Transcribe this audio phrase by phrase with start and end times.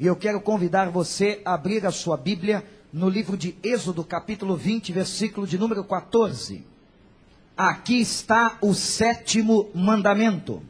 [0.00, 4.56] E eu quero convidar você a abrir a sua Bíblia no livro de Êxodo, capítulo
[4.56, 6.66] 20, versículo de número 14.
[7.54, 10.62] Aqui está o sétimo mandamento.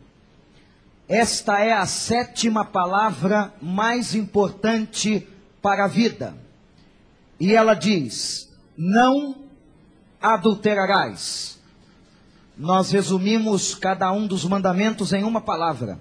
[1.08, 5.28] Esta é a sétima palavra mais importante
[5.62, 6.36] para a vida.
[7.38, 9.44] E ela diz: Não
[10.20, 11.60] adulterarás.
[12.58, 16.00] Nós resumimos cada um dos mandamentos em uma palavra.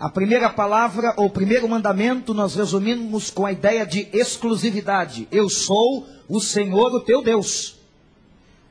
[0.00, 5.28] A primeira palavra, ou primeiro mandamento, nós resumimos com a ideia de exclusividade.
[5.30, 7.76] Eu sou o Senhor, o teu Deus.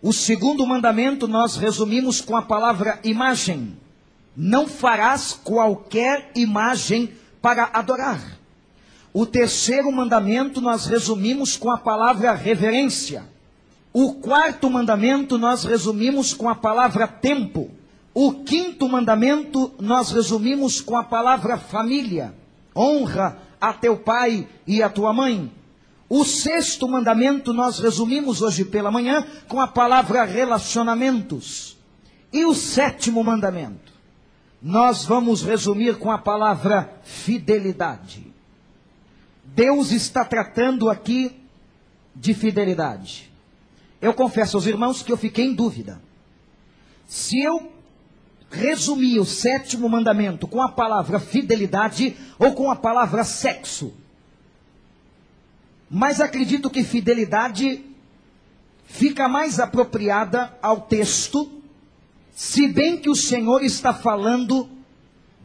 [0.01, 3.77] O segundo mandamento nós resumimos com a palavra imagem.
[4.35, 8.39] Não farás qualquer imagem para adorar.
[9.13, 13.23] O terceiro mandamento nós resumimos com a palavra reverência.
[13.93, 17.69] O quarto mandamento nós resumimos com a palavra tempo.
[18.21, 22.35] O quinto mandamento nós resumimos com a palavra família.
[22.75, 25.49] Honra a teu pai e a tua mãe.
[26.09, 31.77] O sexto mandamento nós resumimos hoje pela manhã com a palavra relacionamentos.
[32.33, 33.93] E o sétimo mandamento
[34.61, 38.33] nós vamos resumir com a palavra fidelidade.
[39.45, 41.39] Deus está tratando aqui
[42.13, 43.31] de fidelidade.
[44.01, 46.01] Eu confesso aos irmãos que eu fiquei em dúvida.
[47.07, 47.78] Se eu
[48.51, 53.93] resumir o sétimo mandamento com a palavra fidelidade ou com a palavra sexo.
[55.89, 57.83] Mas acredito que fidelidade
[58.85, 61.51] fica mais apropriada ao texto,
[62.31, 64.69] se bem que o Senhor está falando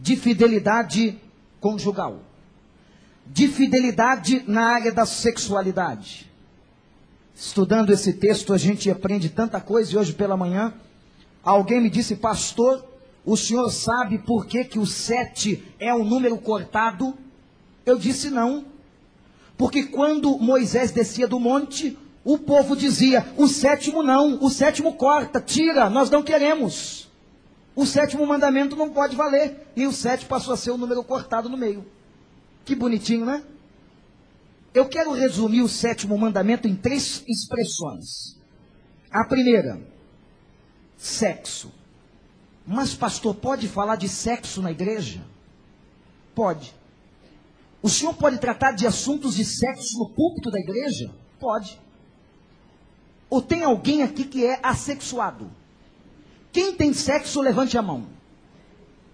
[0.00, 1.18] de fidelidade
[1.60, 2.22] conjugal,
[3.26, 6.30] de fidelidade na área da sexualidade.
[7.34, 10.72] Estudando esse texto, a gente aprende tanta coisa e hoje pela manhã,
[11.42, 12.93] alguém me disse, pastor,
[13.24, 17.16] o senhor sabe por que, que o sete é um número cortado?
[17.86, 18.66] Eu disse não.
[19.56, 25.40] Porque quando Moisés descia do monte, o povo dizia: o sétimo não, o sétimo corta,
[25.40, 27.08] tira, nós não queremos.
[27.74, 29.68] O sétimo mandamento não pode valer.
[29.74, 31.84] E o sete passou a ser o número cortado no meio.
[32.64, 33.42] Que bonitinho, né?
[34.72, 38.38] Eu quero resumir o sétimo mandamento em três expressões.
[39.10, 39.80] A primeira,
[40.96, 41.72] sexo.
[42.66, 45.20] Mas, pastor, pode falar de sexo na igreja?
[46.34, 46.74] Pode.
[47.82, 51.10] O senhor pode tratar de assuntos de sexo no púlpito da igreja?
[51.38, 51.78] Pode.
[53.28, 55.50] Ou tem alguém aqui que é assexuado?
[56.50, 58.06] Quem tem sexo, levante a mão.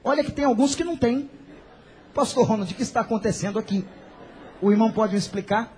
[0.05, 1.29] Olha que tem alguns que não tem.
[2.15, 3.85] Pastor Ronald, o que está acontecendo aqui?
[4.63, 5.77] O irmão pode me explicar?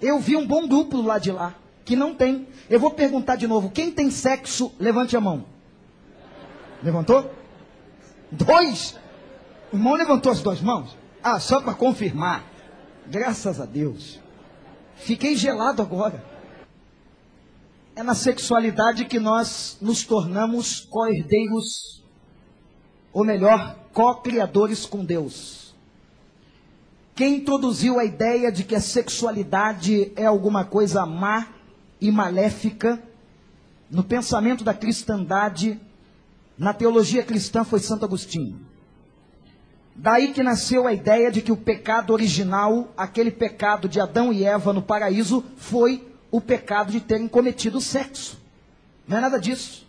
[0.00, 1.54] Eu vi um bom duplo lá de lá,
[1.84, 2.48] que não tem.
[2.68, 5.51] Eu vou perguntar de novo: quem tem sexo, levante a mão.
[6.82, 7.32] Levantou?
[8.30, 8.98] Dois?
[9.72, 10.96] O irmão levantou as duas mãos?
[11.22, 12.44] Ah, só para confirmar.
[13.06, 14.20] Graças a Deus.
[14.96, 16.24] Fiquei gelado agora.
[17.94, 22.02] É na sexualidade que nós nos tornamos co-herdeiros,
[23.12, 25.74] ou melhor, co-criadores com Deus.
[27.14, 31.48] Quem introduziu a ideia de que a sexualidade é alguma coisa má
[32.00, 33.02] e maléfica
[33.90, 35.78] no pensamento da cristandade,
[36.62, 38.60] na teologia cristã, foi Santo Agostinho.
[39.96, 44.44] Daí que nasceu a ideia de que o pecado original, aquele pecado de Adão e
[44.44, 48.38] Eva no paraíso, foi o pecado de terem cometido sexo.
[49.08, 49.88] Não é nada disso.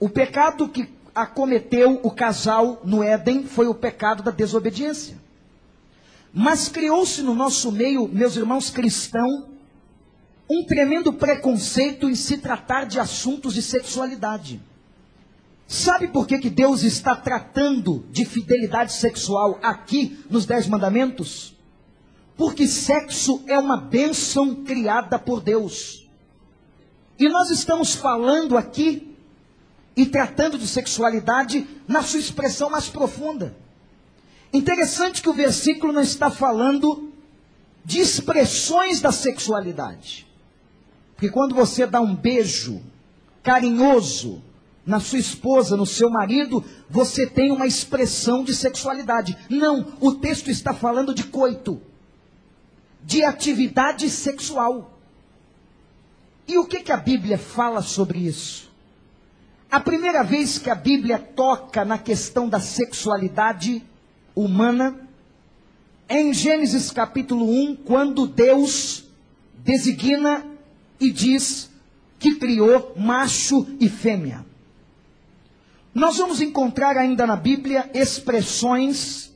[0.00, 5.18] O pecado que acometeu o casal no Éden foi o pecado da desobediência.
[6.32, 9.44] Mas criou-se no nosso meio, meus irmãos cristãos,
[10.48, 14.62] um tremendo preconceito em se tratar de assuntos de sexualidade.
[15.66, 21.54] Sabe por que, que Deus está tratando de fidelidade sexual aqui nos Dez Mandamentos?
[22.36, 26.08] Porque sexo é uma bênção criada por Deus.
[27.18, 29.16] E nós estamos falando aqui
[29.96, 33.56] e tratando de sexualidade na sua expressão mais profunda.
[34.52, 37.12] Interessante que o versículo não está falando
[37.84, 40.26] de expressões da sexualidade.
[41.14, 42.82] Porque quando você dá um beijo
[43.42, 44.42] carinhoso
[44.86, 49.36] na sua esposa, no seu marido, você tem uma expressão de sexualidade.
[49.48, 51.80] Não, o texto está falando de coito,
[53.02, 54.98] de atividade sexual.
[56.46, 58.70] E o que, que a Bíblia fala sobre isso?
[59.70, 63.82] A primeira vez que a Bíblia toca na questão da sexualidade
[64.36, 65.00] humana,
[66.08, 69.04] em Gênesis capítulo 1, quando Deus
[69.64, 70.46] designa
[71.00, 71.70] e diz
[72.18, 74.44] que criou macho e fêmea.
[75.94, 79.32] Nós vamos encontrar ainda na Bíblia expressões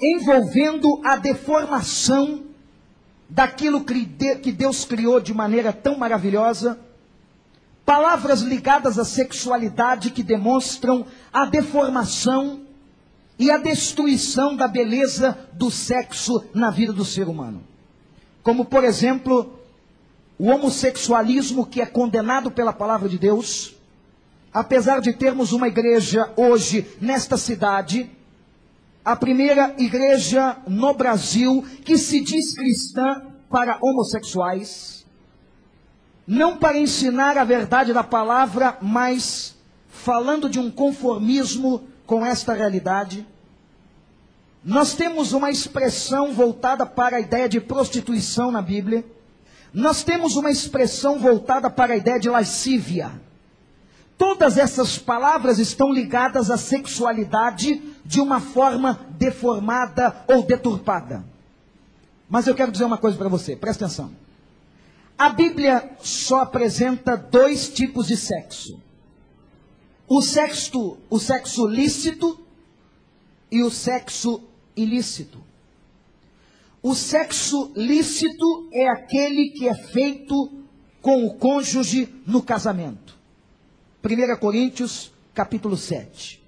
[0.00, 2.42] envolvendo a deformação
[3.28, 6.78] daquilo que Deus criou de maneira tão maravilhosa,
[7.86, 12.62] palavras ligadas à sexualidade que demonstram a deformação
[13.38, 17.62] e a destruição da beleza do sexo na vida do ser humano.
[18.42, 19.56] Como, por exemplo,
[20.36, 23.76] o homossexualismo que é condenado pela palavra de Deus,
[24.52, 28.10] apesar de termos uma igreja hoje nesta cidade,
[29.04, 35.04] a primeira igreja no Brasil que se diz cristã para homossexuais,
[36.26, 39.56] não para ensinar a verdade da palavra, mas
[39.88, 43.26] falando de um conformismo com esta realidade.
[44.64, 49.04] Nós temos uma expressão voltada para a ideia de prostituição na Bíblia.
[49.74, 53.10] Nós temos uma expressão voltada para a ideia de lascívia.
[54.16, 61.24] Todas essas palavras estão ligadas à sexualidade de uma forma deformada ou deturpada.
[62.28, 64.10] Mas eu quero dizer uma coisa para você, presta atenção.
[65.18, 68.80] A Bíblia só apresenta dois tipos de sexo:
[70.08, 72.38] o sexo, o sexo lícito
[73.50, 74.42] e o sexo
[74.74, 75.42] ilícito.
[76.82, 80.50] O sexo lícito é aquele que é feito
[81.00, 83.21] com o cônjuge no casamento.
[84.04, 86.42] 1 Coríntios, capítulo 7.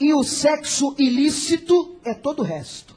[0.00, 2.96] E o sexo ilícito é todo o resto.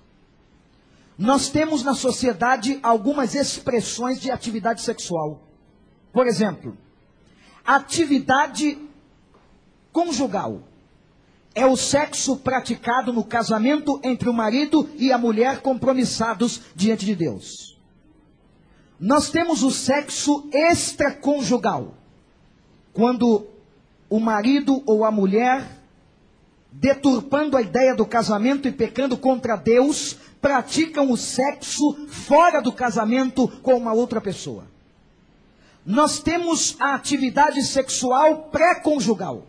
[1.17, 5.44] Nós temos na sociedade algumas expressões de atividade sexual.
[6.13, 6.77] Por exemplo,
[7.65, 8.77] atividade
[9.91, 10.63] conjugal
[11.53, 17.15] é o sexo praticado no casamento entre o marido e a mulher compromissados diante de
[17.15, 17.77] Deus.
[18.97, 21.95] Nós temos o sexo extraconjugal
[22.94, 23.47] quando
[24.09, 25.65] o marido ou a mulher,
[26.71, 33.47] deturpando a ideia do casamento e pecando contra Deus, praticam o sexo fora do casamento
[33.61, 34.65] com uma outra pessoa.
[35.85, 39.47] Nós temos a atividade sexual pré-conjugal,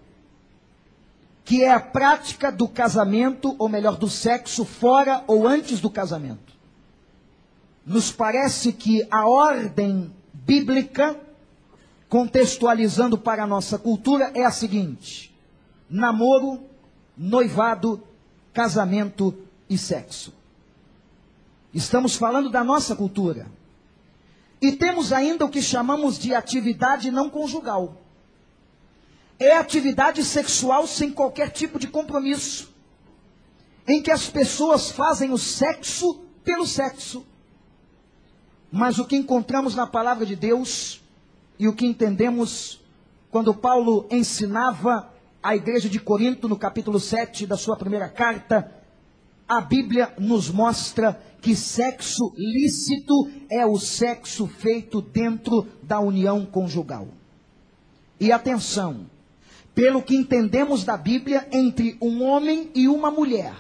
[1.45, 6.55] que é a prática do casamento, ou melhor, do sexo fora ou antes do casamento.
[7.85, 11.17] Nos parece que a ordem bíblica
[12.11, 15.35] contextualizando para a nossa cultura, é a seguinte:
[15.89, 16.61] namoro,
[17.17, 18.03] noivado,
[18.53, 19.33] casamento
[19.71, 20.35] e sexo.
[21.73, 23.47] Estamos falando da nossa cultura.
[24.61, 28.03] E temos ainda o que chamamos de atividade não conjugal.
[29.39, 32.75] É atividade sexual sem qualquer tipo de compromisso,
[33.87, 37.25] em que as pessoas fazem o sexo pelo sexo.
[38.71, 41.00] Mas o que encontramos na palavra de Deus
[41.61, 42.81] e o que entendemos
[43.31, 45.13] quando Paulo ensinava
[45.43, 48.73] a igreja de Corinto, no capítulo 7 da sua primeira carta,
[49.47, 57.09] a Bíblia nos mostra que sexo lícito é o sexo feito dentro da união conjugal.
[58.19, 59.05] E atenção,
[59.75, 63.55] pelo que entendemos da Bíblia, entre um homem e uma mulher.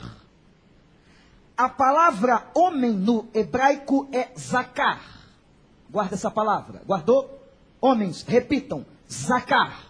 [1.54, 5.02] A palavra homem no hebraico é zakar.
[5.90, 6.80] Guarda essa palavra.
[6.86, 7.39] Guardou?
[7.80, 9.86] Homens, repitam, Zacar.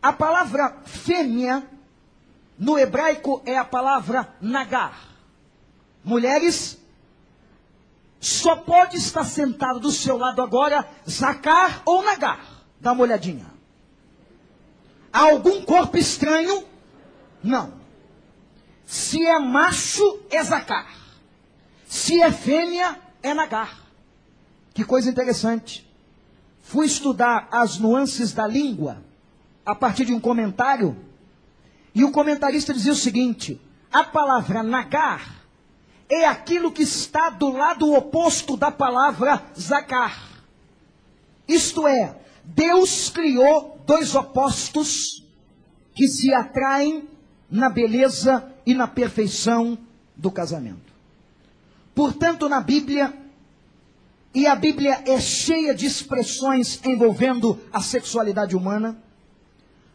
[0.00, 1.68] A palavra fêmea
[2.58, 5.16] no hebraico é a palavra nagar.
[6.04, 6.78] Mulheres,
[8.20, 12.64] só pode estar sentado do seu lado agora Zacar ou nagar.
[12.80, 13.46] Dá uma olhadinha.
[15.12, 16.64] Há algum corpo estranho?
[17.42, 17.74] Não.
[18.84, 20.86] Se é macho, é Zacar.
[21.86, 23.80] Se é fêmea, é nagar.
[24.72, 25.85] Que coisa interessante
[26.66, 29.00] fui estudar as nuances da língua
[29.64, 30.96] a partir de um comentário,
[31.94, 33.60] e o comentarista dizia o seguinte:
[33.92, 35.44] a palavra nagar
[36.08, 40.28] é aquilo que está do lado oposto da palavra zacar.
[41.46, 45.24] Isto é, Deus criou dois opostos
[45.94, 47.08] que se atraem
[47.48, 49.78] na beleza e na perfeição
[50.16, 50.92] do casamento.
[51.94, 53.14] Portanto, na Bíblia,
[54.36, 59.02] e a Bíblia é cheia de expressões envolvendo a sexualidade humana.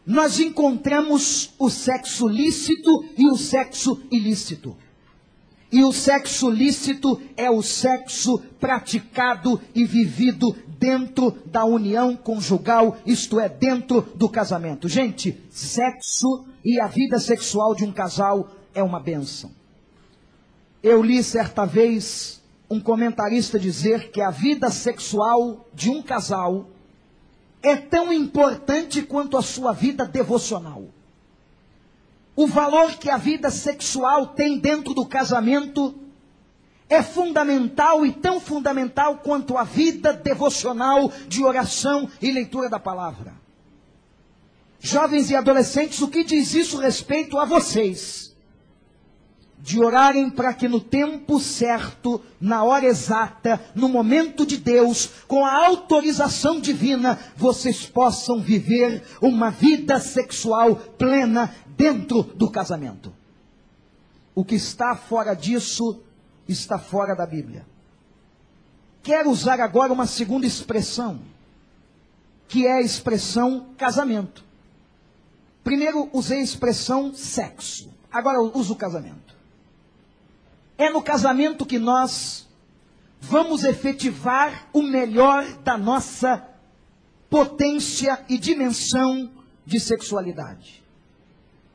[0.04, 4.76] Nós encontramos o sexo lícito e o sexo ilícito.
[5.70, 13.38] E o sexo lícito é o sexo praticado e vivido dentro da união conjugal, isto
[13.38, 14.88] é, dentro do casamento.
[14.88, 19.52] Gente, sexo e a vida sexual de um casal é uma benção.
[20.82, 22.41] Eu li certa vez
[22.72, 26.70] um comentarista dizer que a vida sexual de um casal
[27.62, 30.84] é tão importante quanto a sua vida devocional.
[32.34, 35.94] o valor que a vida sexual tem dentro do casamento
[36.88, 43.34] é fundamental e tão fundamental quanto a vida devocional de oração e leitura da palavra.
[44.80, 48.31] Jovens e adolescentes, o que diz isso respeito a vocês?
[49.64, 55.46] De orarem para que no tempo certo, na hora exata, no momento de Deus, com
[55.46, 63.14] a autorização divina, vocês possam viver uma vida sexual plena dentro do casamento.
[64.34, 66.02] O que está fora disso
[66.48, 67.64] está fora da Bíblia.
[69.00, 71.20] Quero usar agora uma segunda expressão,
[72.48, 74.44] que é a expressão casamento.
[75.62, 79.31] Primeiro usei a expressão sexo, agora uso casamento.
[80.76, 82.48] É no casamento que nós
[83.20, 86.46] vamos efetivar o melhor da nossa
[87.30, 89.30] potência e dimensão
[89.64, 90.82] de sexualidade.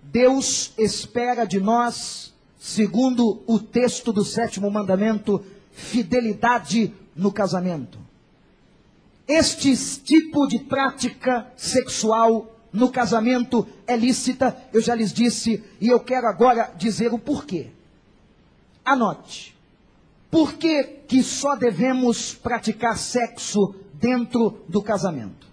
[0.03, 7.97] Deus espera de nós segundo o texto do sétimo mandamento, fidelidade no casamento.
[9.27, 15.99] Este tipo de prática sexual no casamento é lícita, eu já lhes disse, e eu
[15.99, 17.71] quero agora dizer o porquê.
[18.87, 19.55] Anote.
[20.31, 25.47] Por que, que só devemos praticar sexo dentro do casamento?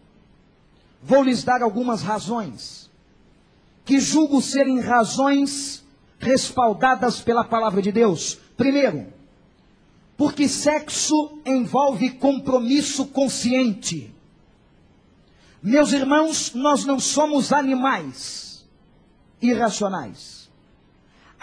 [1.03, 2.91] Vou lhes dar algumas razões,
[3.85, 5.85] que julgo serem razões
[6.19, 8.39] respaldadas pela palavra de Deus.
[8.57, 9.13] Primeiro,
[10.17, 14.15] porque sexo envolve compromisso consciente.
[15.63, 18.67] Meus irmãos, nós não somos animais
[19.41, 20.44] irracionais.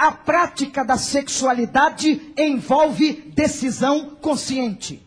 [0.01, 5.00] A prática da sexualidade envolve decisão consciente.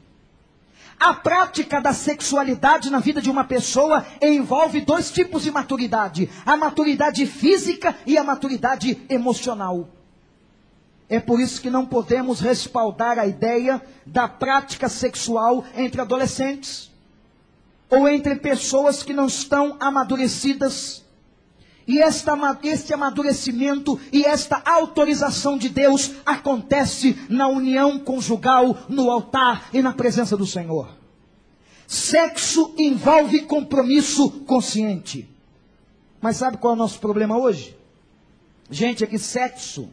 [1.01, 6.57] A prática da sexualidade na vida de uma pessoa envolve dois tipos de maturidade: a
[6.57, 9.89] maturidade física e a maturidade emocional.
[11.09, 16.89] É por isso que não podemos respaldar a ideia da prática sexual entre adolescentes
[17.91, 21.03] ou entre pessoas que não estão amadurecidas.
[21.87, 29.69] E esta, este amadurecimento e esta autorização de Deus acontece na união conjugal, no altar
[29.73, 30.88] e na presença do Senhor.
[31.87, 35.29] Sexo envolve compromisso consciente.
[36.21, 37.76] Mas sabe qual é o nosso problema hoje?
[38.71, 39.91] Gente, é que sexo,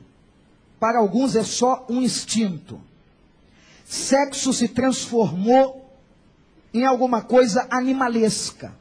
[0.79, 2.79] para alguns, é só um instinto.
[3.83, 5.93] Sexo se transformou
[6.73, 8.73] em alguma coisa animalesca.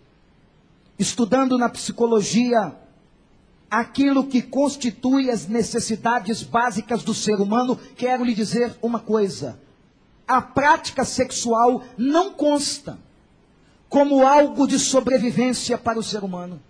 [0.97, 2.73] Estudando na psicologia
[3.71, 9.61] aquilo que constitui as necessidades básicas do ser humano, quero lhe dizer uma coisa:
[10.27, 12.99] a prática sexual não consta
[13.89, 16.61] como algo de sobrevivência para o ser humano.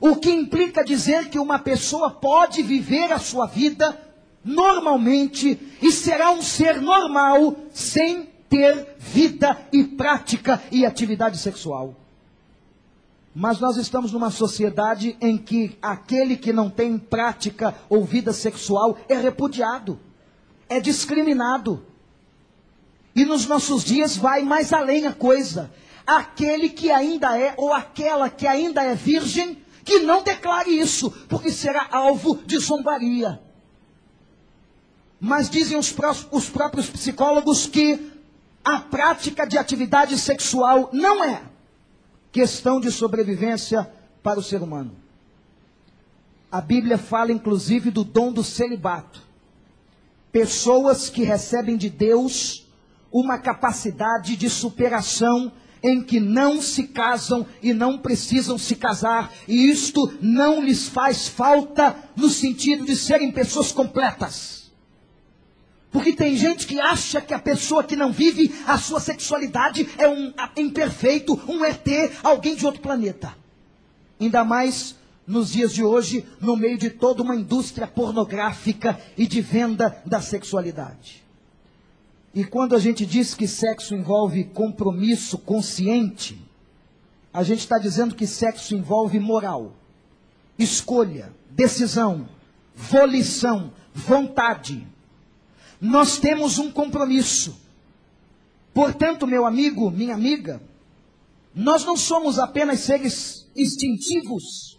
[0.00, 3.96] O que implica dizer que uma pessoa pode viver a sua vida
[4.44, 12.01] normalmente e será um ser normal sem ter vida e prática e atividade sexual.
[13.34, 18.98] Mas nós estamos numa sociedade em que aquele que não tem prática ou vida sexual
[19.08, 19.98] é repudiado,
[20.68, 21.84] é discriminado.
[23.14, 25.72] E nos nossos dias vai mais além a coisa.
[26.06, 31.50] Aquele que ainda é, ou aquela que ainda é virgem, que não declare isso, porque
[31.50, 33.40] será alvo de zombaria.
[35.18, 38.12] Mas dizem os, pró os próprios psicólogos que
[38.64, 41.51] a prática de atividade sexual não é
[42.32, 43.88] questão de sobrevivência
[44.22, 44.96] para o ser humano.
[46.50, 49.22] A Bíblia fala inclusive do dom do celibato.
[50.32, 52.66] Pessoas que recebem de Deus
[53.12, 59.68] uma capacidade de superação em que não se casam e não precisam se casar, e
[59.68, 64.61] isto não lhes faz falta no sentido de serem pessoas completas.
[65.92, 70.08] Porque tem gente que acha que a pessoa que não vive a sua sexualidade é
[70.08, 71.86] um imperfeito, um ET,
[72.22, 73.36] alguém de outro planeta.
[74.18, 74.96] Ainda mais
[75.26, 80.20] nos dias de hoje, no meio de toda uma indústria pornográfica e de venda da
[80.20, 81.22] sexualidade.
[82.34, 86.40] E quando a gente diz que sexo envolve compromisso consciente,
[87.32, 89.74] a gente está dizendo que sexo envolve moral,
[90.58, 92.26] escolha, decisão,
[92.74, 94.86] volição, vontade
[95.82, 97.60] nós temos um compromisso.
[98.72, 100.62] Portanto, meu amigo, minha amiga,
[101.52, 104.78] nós não somos apenas seres instintivos,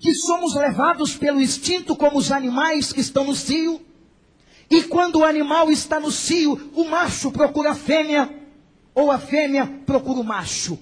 [0.00, 3.82] que somos levados pelo instinto como os animais que estão no cio.
[4.70, 8.34] E quando o animal está no cio, o macho procura a fêmea,
[8.94, 10.78] ou a fêmea procura o macho.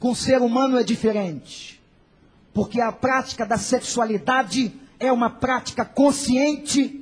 [0.00, 1.78] Com o ser humano é diferente.
[2.54, 6.97] Porque a prática da sexualidade é uma prática consciente,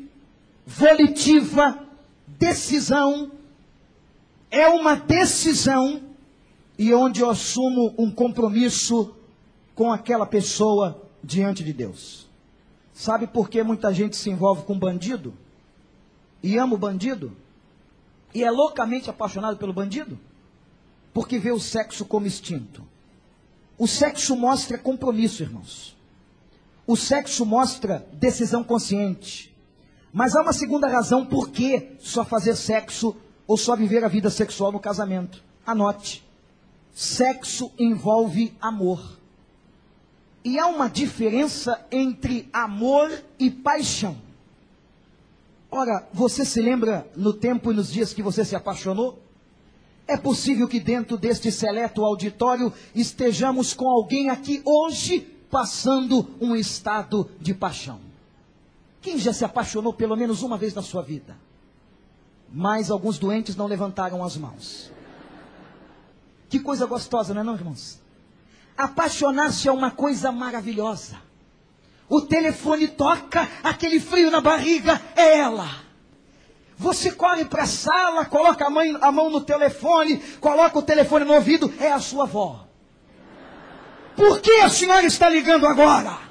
[0.66, 1.78] volitiva,
[2.26, 3.30] decisão,
[4.50, 6.02] é uma decisão
[6.76, 9.14] e onde eu assumo um compromisso
[9.74, 12.26] com aquela pessoa diante de Deus.
[12.92, 15.34] Sabe por que muita gente se envolve com bandido?
[16.42, 17.36] E ama o bandido?
[18.34, 20.18] E é loucamente apaixonado pelo bandido?
[21.12, 22.82] Porque vê o sexo como instinto.
[23.78, 25.96] O sexo mostra compromisso, irmãos.
[26.86, 29.55] O sexo mostra decisão consciente.
[30.12, 34.30] Mas há uma segunda razão por que só fazer sexo ou só viver a vida
[34.30, 35.42] sexual no casamento.
[35.66, 36.24] Anote.
[36.94, 39.18] Sexo envolve amor.
[40.44, 44.16] E há uma diferença entre amor e paixão.
[45.70, 49.18] Ora, você se lembra no tempo e nos dias que você se apaixonou?
[50.06, 55.20] É possível que dentro deste seleto auditório estejamos com alguém aqui hoje
[55.50, 58.05] passando um estado de paixão.
[59.06, 61.36] Quem já se apaixonou pelo menos uma vez na sua vida?
[62.52, 64.90] Mas alguns doentes não levantaram as mãos.
[66.48, 68.00] Que coisa gostosa, não é, não, irmãos?
[68.76, 71.18] Apaixonar-se é uma coisa maravilhosa.
[72.08, 75.68] O telefone toca, aquele frio na barriga é ela.
[76.76, 81.24] Você corre para a sala, coloca a, mãe, a mão no telefone, coloca o telefone
[81.24, 82.66] no ouvido, é a sua avó.
[84.16, 86.25] Por que a senhora está ligando agora?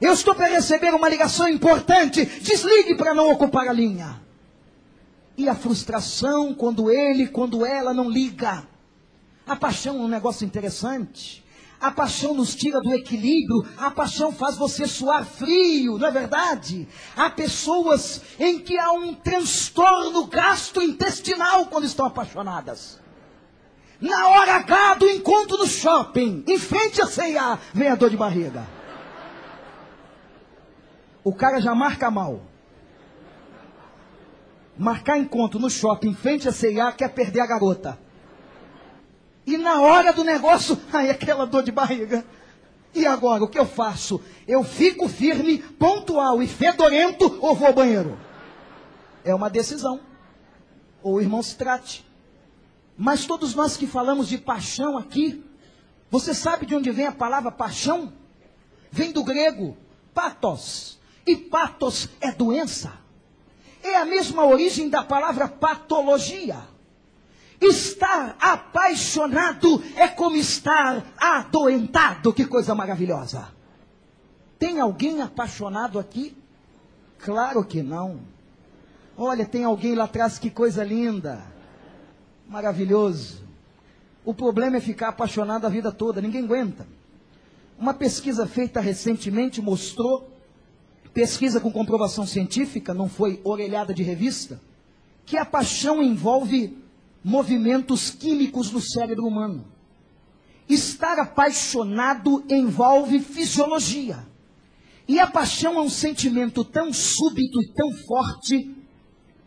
[0.00, 2.24] Eu estou para receber uma ligação importante.
[2.24, 4.20] Desligue para não ocupar a linha.
[5.36, 8.66] E a frustração quando ele, quando ela não liga.
[9.46, 11.44] A paixão é um negócio interessante.
[11.80, 16.88] A paixão nos tira do equilíbrio, a paixão faz você suar frio, não é verdade?
[17.16, 22.98] Há pessoas em que há um transtorno gastrointestinal quando estão apaixonadas.
[24.00, 28.16] Na hora H do encontro no shopping, em frente a C&A, vem a dor de
[28.16, 28.77] barriga.
[31.28, 32.40] O cara já marca mal.
[34.78, 37.98] Marcar encontro no shopping, em frente a C&A, quer perder a garota.
[39.46, 42.24] E na hora do negócio, aí aquela dor de barriga.
[42.94, 44.22] E agora, o que eu faço?
[44.46, 48.18] Eu fico firme, pontual e fedorento ou vou ao banheiro?
[49.22, 50.00] É uma decisão.
[51.02, 52.06] Ou o irmão se trate.
[52.96, 55.44] Mas todos nós que falamos de paixão aqui,
[56.10, 58.14] você sabe de onde vem a palavra paixão?
[58.90, 59.76] Vem do grego,
[60.14, 60.97] patos.
[61.28, 62.90] E patos é doença.
[63.82, 66.56] É a mesma origem da palavra patologia.
[67.60, 72.32] Estar apaixonado é como estar adoentado.
[72.32, 73.52] Que coisa maravilhosa.
[74.58, 76.34] Tem alguém apaixonado aqui?
[77.18, 78.20] Claro que não.
[79.14, 81.44] Olha, tem alguém lá atrás, que coisa linda.
[82.48, 83.42] Maravilhoso.
[84.24, 86.86] O problema é ficar apaixonado a vida toda, ninguém aguenta.
[87.78, 90.37] Uma pesquisa feita recentemente mostrou,
[91.12, 94.60] pesquisa com comprovação científica, não foi orelhada de revista,
[95.24, 96.76] que a paixão envolve
[97.22, 99.64] movimentos químicos no cérebro humano.
[100.68, 104.26] Estar apaixonado envolve fisiologia.
[105.06, 108.74] E a paixão é um sentimento tão súbito e tão forte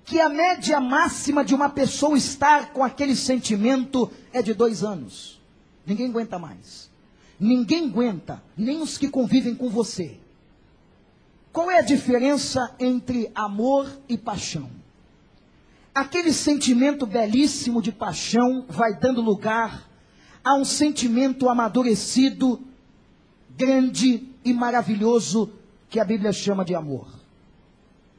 [0.03, 5.39] que a média máxima de uma pessoa estar com aquele sentimento é de dois anos.
[5.85, 6.89] Ninguém aguenta mais.
[7.39, 10.20] Ninguém aguenta, nem os que convivem com você.
[11.51, 14.69] Qual é a diferença entre amor e paixão?
[15.93, 19.89] Aquele sentimento belíssimo de paixão vai dando lugar
[20.41, 22.61] a um sentimento amadurecido,
[23.57, 25.51] grande e maravilhoso
[25.89, 27.07] que a Bíblia chama de amor.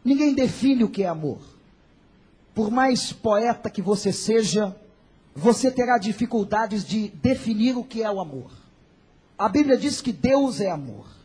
[0.05, 1.41] Ninguém define o que é amor.
[2.55, 4.77] Por mais poeta que você seja,
[5.35, 8.51] você terá dificuldades de definir o que é o amor.
[9.39, 11.22] A Bíblia diz que Deus é amor.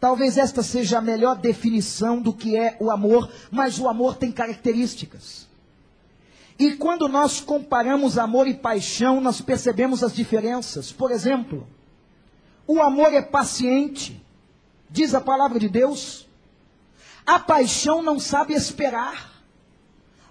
[0.00, 4.32] Talvez esta seja a melhor definição do que é o amor, mas o amor tem
[4.32, 5.46] características.
[6.58, 10.90] E quando nós comparamos amor e paixão, nós percebemos as diferenças.
[10.90, 11.68] Por exemplo,
[12.66, 14.24] o amor é paciente,
[14.88, 16.26] diz a palavra de Deus.
[17.26, 19.30] A paixão não sabe esperar.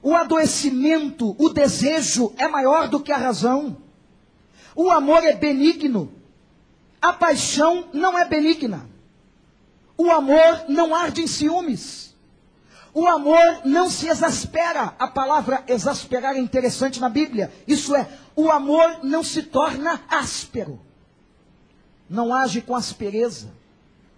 [0.02, 3.78] O adoecimento, o desejo é maior do que a razão.
[4.76, 6.12] O amor é benigno.
[7.00, 8.89] A paixão não é benigna.
[10.00, 12.16] O amor não arde em ciúmes.
[12.94, 14.96] O amor não se exaspera.
[14.98, 17.52] A palavra exasperar é interessante na Bíblia.
[17.68, 20.80] Isso é, o amor não se torna áspero.
[22.10, 23.52] Não age com aspereza.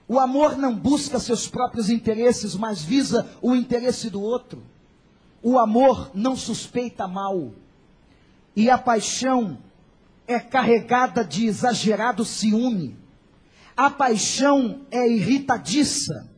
[0.08, 4.62] O amor não busca seus próprios interesses, mas visa o interesse do outro.
[5.42, 7.54] O amor não suspeita mal.
[8.56, 9.58] E a paixão
[10.28, 13.01] é carregada de exagerado ciúme.
[13.76, 16.30] A paixão é irritadiça.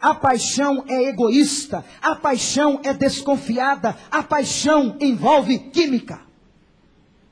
[0.00, 1.84] A paixão é egoísta.
[2.00, 3.96] A paixão é desconfiada.
[4.10, 6.20] A paixão envolve química.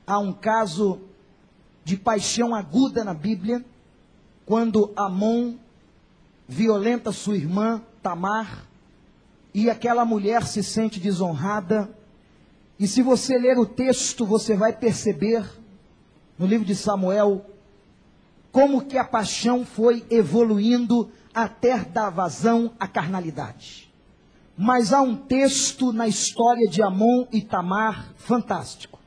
[0.05, 1.01] Há um caso
[1.83, 3.65] de paixão aguda na Bíblia,
[4.45, 5.55] quando Amon
[6.47, 8.67] violenta sua irmã Tamar,
[9.53, 11.89] e aquela mulher se sente desonrada.
[12.79, 15.43] E se você ler o texto, você vai perceber
[16.37, 17.45] no livro de Samuel
[18.51, 23.91] como que a paixão foi evoluindo até dar vazão à carnalidade.
[24.57, 28.99] Mas há um texto na história de Amon e Tamar fantástico.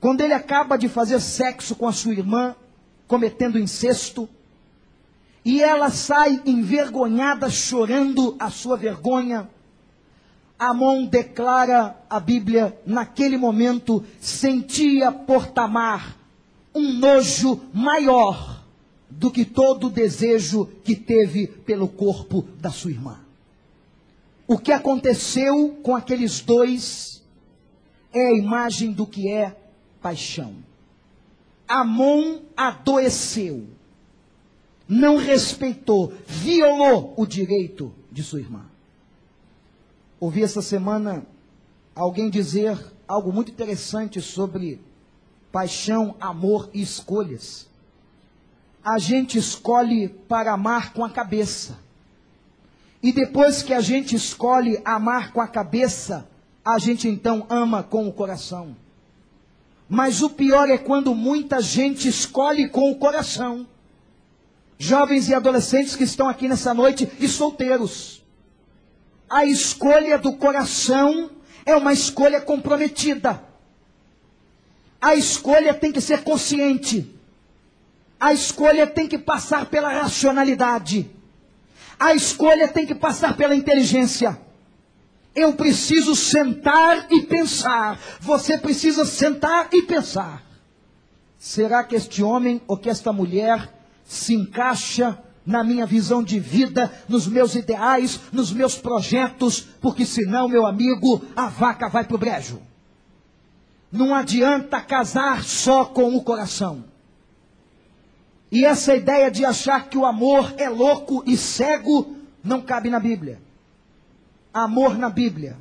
[0.00, 2.54] Quando ele acaba de fazer sexo com a sua irmã,
[3.06, 4.28] cometendo incesto,
[5.44, 9.48] e ela sai envergonhada, chorando a sua vergonha.
[10.58, 16.19] Amon declara a Bíblia, naquele momento, sentia por Tamar
[16.74, 18.64] um nojo maior
[19.08, 23.20] do que todo o desejo que teve pelo corpo da sua irmã.
[24.46, 27.22] O que aconteceu com aqueles dois
[28.12, 29.56] é a imagem do que é
[30.00, 30.54] paixão.
[31.68, 33.66] Amon adoeceu
[34.90, 38.66] não respeitou, violou o direito de sua irmã.
[40.18, 41.24] Ouvi essa semana
[41.94, 44.80] alguém dizer algo muito interessante sobre
[45.52, 47.68] paixão, amor e escolhas.
[48.84, 51.78] A gente escolhe para amar com a cabeça.
[53.02, 56.28] E depois que a gente escolhe amar com a cabeça,
[56.64, 58.76] a gente então ama com o coração.
[59.88, 63.66] Mas o pior é quando muita gente escolhe com o coração
[64.80, 68.24] jovens e adolescentes que estão aqui nessa noite e solteiros.
[69.28, 71.30] A escolha do coração
[71.66, 73.44] é uma escolha comprometida.
[75.00, 77.18] A escolha tem que ser consciente.
[78.18, 81.10] A escolha tem que passar pela racionalidade.
[81.98, 84.38] A escolha tem que passar pela inteligência.
[85.34, 87.98] Eu preciso sentar e pensar.
[88.20, 90.44] Você precisa sentar e pensar.
[91.38, 93.72] Será que este homem ou que esta mulher
[94.04, 100.48] se encaixa na minha visão de vida, nos meus ideais, nos meus projetos, porque senão,
[100.48, 102.60] meu amigo, a vaca vai para o brejo.
[103.90, 106.84] Não adianta casar só com o coração.
[108.50, 112.98] E essa ideia de achar que o amor é louco e cego não cabe na
[112.98, 113.40] Bíblia.
[114.52, 115.56] Amor na Bíblia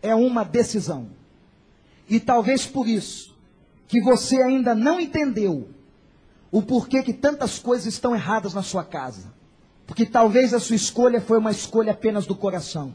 [0.00, 1.08] é uma decisão.
[2.08, 3.32] E talvez por isso
[3.86, 5.68] que você ainda não entendeu
[6.50, 9.32] o porquê que tantas coisas estão erradas na sua casa.
[9.86, 12.94] Porque talvez a sua escolha foi uma escolha apenas do coração.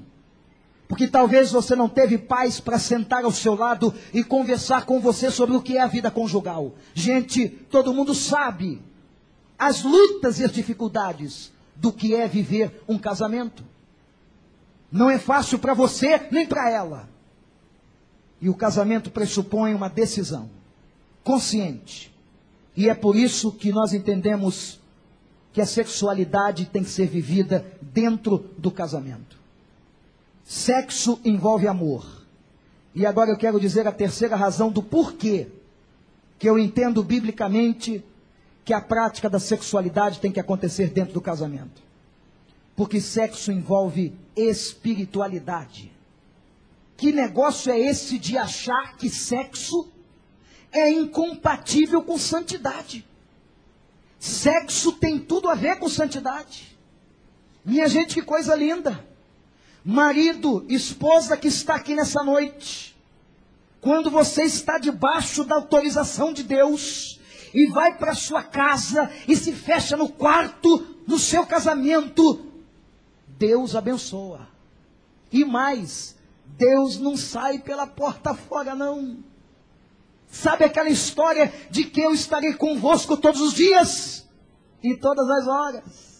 [0.87, 5.29] Porque talvez você não teve paz para sentar ao seu lado e conversar com você
[5.29, 6.75] sobre o que é a vida conjugal.
[6.93, 8.81] Gente, todo mundo sabe
[9.59, 13.63] as lutas e as dificuldades do que é viver um casamento.
[14.89, 17.09] Não é fácil para você nem para ela.
[18.39, 20.49] E o casamento pressupõe uma decisão
[21.23, 22.15] consciente
[22.77, 24.79] e é por isso que nós entendemos
[25.51, 29.36] que a sexualidade tem que ser vivida dentro do casamento.
[30.47, 32.25] Sexo envolve amor.
[32.95, 35.49] E agora eu quero dizer a terceira razão do porquê
[36.39, 38.01] que eu entendo biblicamente
[38.63, 41.81] que a prática da sexualidade tem que acontecer dentro do casamento.
[42.77, 45.91] Porque sexo envolve espiritualidade.
[46.95, 49.91] Que negócio é esse de achar que sexo
[50.71, 53.05] é incompatível com santidade.
[54.17, 56.77] Sexo tem tudo a ver com santidade.
[57.65, 59.06] Minha gente, que coisa linda.
[59.83, 62.95] Marido, esposa que está aqui nessa noite.
[63.79, 67.19] Quando você está debaixo da autorização de Deus
[67.53, 72.45] e vai para sua casa e se fecha no quarto no seu casamento,
[73.27, 74.47] Deus abençoa.
[75.31, 79.17] E mais, Deus não sai pela porta fora, não.
[80.29, 84.27] Sabe aquela história de que eu estarei convosco todos os dias
[84.83, 86.16] e todas as horas?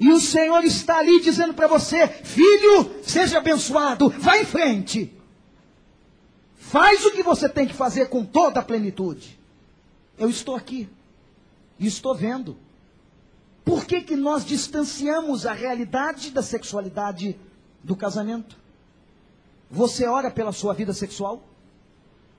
[0.00, 5.14] E o Senhor está ali dizendo para você: Filho, seja abençoado, vá em frente.
[6.56, 9.38] Faz o que você tem que fazer com toda a plenitude.
[10.18, 10.88] Eu estou aqui
[11.78, 12.56] e estou vendo.
[13.62, 17.38] Por que, que nós distanciamos a realidade da sexualidade
[17.84, 18.56] do casamento?
[19.70, 21.42] Você ora pela sua vida sexual?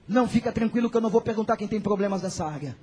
[0.07, 2.75] Não, fica tranquilo que eu não vou perguntar quem tem problemas nessa área.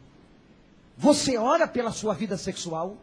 [0.97, 2.97] Você ora pela sua vida sexual?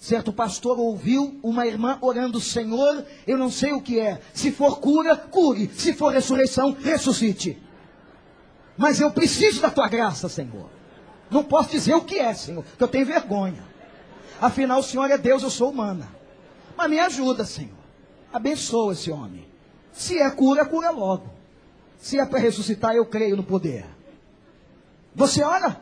[0.00, 4.18] Certo pastor ouviu uma irmã orando, Senhor, eu não sei o que é.
[4.32, 5.70] Se for cura, cure.
[5.76, 7.62] Se for ressurreição, ressuscite.
[8.78, 10.70] Mas eu preciso da tua graça, Senhor.
[11.30, 13.62] Não posso dizer o que é, Senhor, que eu tenho vergonha.
[14.40, 16.08] Afinal, o Senhor é Deus, eu sou humana.
[16.74, 17.76] Mas me ajuda, Senhor.
[18.32, 19.46] Abençoa esse homem.
[19.92, 21.28] Se é cura, cura logo.
[21.98, 23.84] Se é para ressuscitar, eu creio no poder.
[25.14, 25.78] Você ora?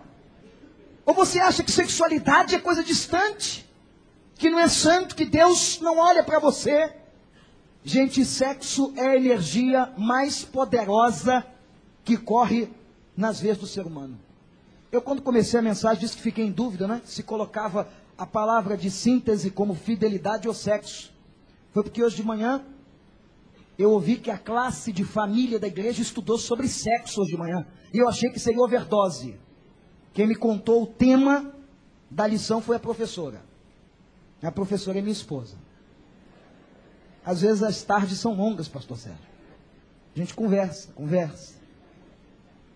[1.06, 3.67] Ou você acha que sexualidade é coisa distante?
[4.38, 6.94] Que não é santo, que Deus não olha para você?
[7.82, 11.44] Gente, sexo é a energia mais poderosa
[12.04, 12.70] que corre
[13.16, 14.16] nas veias do ser humano.
[14.92, 17.02] Eu, quando comecei a mensagem, disse que fiquei em dúvida, né?
[17.04, 21.12] Se colocava a palavra de síntese como fidelidade ou sexo.
[21.72, 22.64] Foi porque hoje de manhã
[23.76, 27.66] eu ouvi que a classe de família da igreja estudou sobre sexo hoje de manhã.
[27.92, 29.36] E eu achei que seria overdose.
[30.12, 31.52] Quem me contou o tema
[32.08, 33.47] da lição foi a professora.
[34.42, 35.56] A professora é minha esposa.
[37.24, 39.28] Às vezes as tardes são longas, pastor Sérgio.
[40.14, 41.54] A gente conversa, conversa.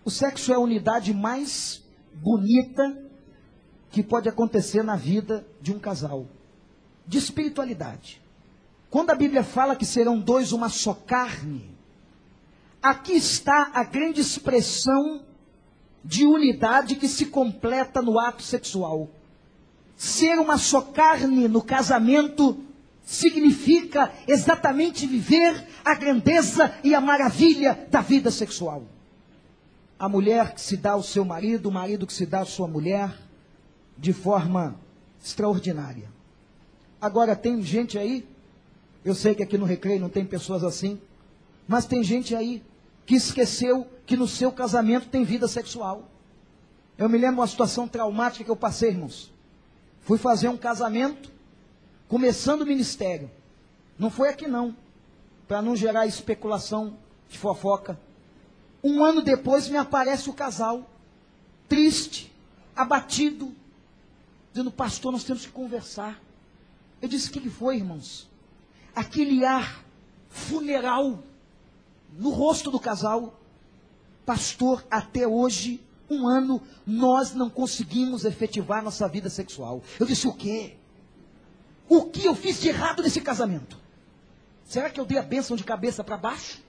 [0.05, 3.01] O sexo é a unidade mais bonita
[3.89, 6.27] que pode acontecer na vida de um casal.
[7.07, 8.21] De espiritualidade.
[8.89, 11.75] Quando a Bíblia fala que serão dois uma só carne,
[12.81, 15.23] aqui está a grande expressão
[16.03, 19.09] de unidade que se completa no ato sexual.
[20.03, 22.57] Ser uma só carne no casamento
[23.05, 28.83] significa exatamente viver a grandeza e a maravilha da vida sexual.
[29.97, 32.67] A mulher que se dá ao seu marido, o marido que se dá à sua
[32.67, 33.17] mulher,
[33.97, 34.75] de forma
[35.23, 36.11] extraordinária.
[36.99, 38.27] Agora, tem gente aí
[39.05, 40.99] eu sei que aqui no Recreio não tem pessoas assim,
[41.65, 42.61] mas tem gente aí
[43.05, 46.09] que esqueceu que no seu casamento tem vida sexual.
[46.97, 49.32] Eu me lembro uma situação traumática que eu passei, irmãos.
[50.03, 51.31] Fui fazer um casamento,
[52.07, 53.29] começando o ministério.
[53.97, 54.75] Não foi aqui não,
[55.47, 56.97] para não gerar especulação
[57.29, 57.99] de fofoca.
[58.83, 60.89] Um ano depois me aparece o casal,
[61.67, 62.33] triste,
[62.75, 63.53] abatido,
[64.51, 66.21] dizendo, pastor, nós temos que conversar.
[67.01, 68.31] Eu disse, o que foi, irmãos?
[68.95, 69.83] aquele ar
[70.29, 71.23] funeral
[72.17, 73.39] no rosto do casal.
[74.25, 79.81] Pastor, até hoje, um ano, nós não conseguimos efetivar nossa vida sexual.
[79.99, 80.77] Eu disse: o quê?
[81.87, 83.77] O que eu fiz de errado nesse casamento?
[84.65, 86.61] Será que eu dei a bênção de cabeça para baixo?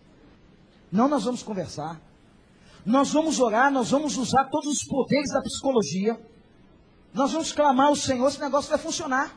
[0.90, 2.00] Não, nós vamos conversar.
[2.84, 6.20] Nós vamos orar, nós vamos usar todos os poderes da psicologia.
[7.12, 9.34] Nós vamos clamar ao Senhor, esse negócio vai funcionar.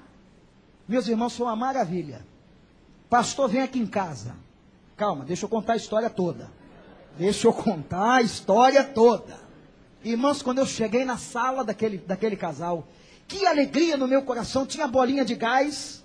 [0.87, 2.25] Meus irmãos, foi uma maravilha.
[3.09, 4.35] Pastor, vem aqui em casa.
[4.97, 6.51] Calma, deixa eu contar a história toda.
[7.17, 9.46] Deixa eu contar a história toda.
[10.07, 12.87] Irmãos, quando eu cheguei na sala daquele, daquele casal,
[13.27, 14.65] que alegria no meu coração.
[14.65, 16.03] Tinha bolinha de gás,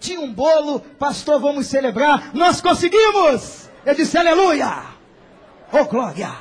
[0.00, 0.80] tinha um bolo.
[0.80, 2.34] Pastor, vamos celebrar.
[2.34, 3.68] Nós conseguimos!
[3.84, 4.86] Eu disse aleluia!
[5.70, 6.34] Oh glória!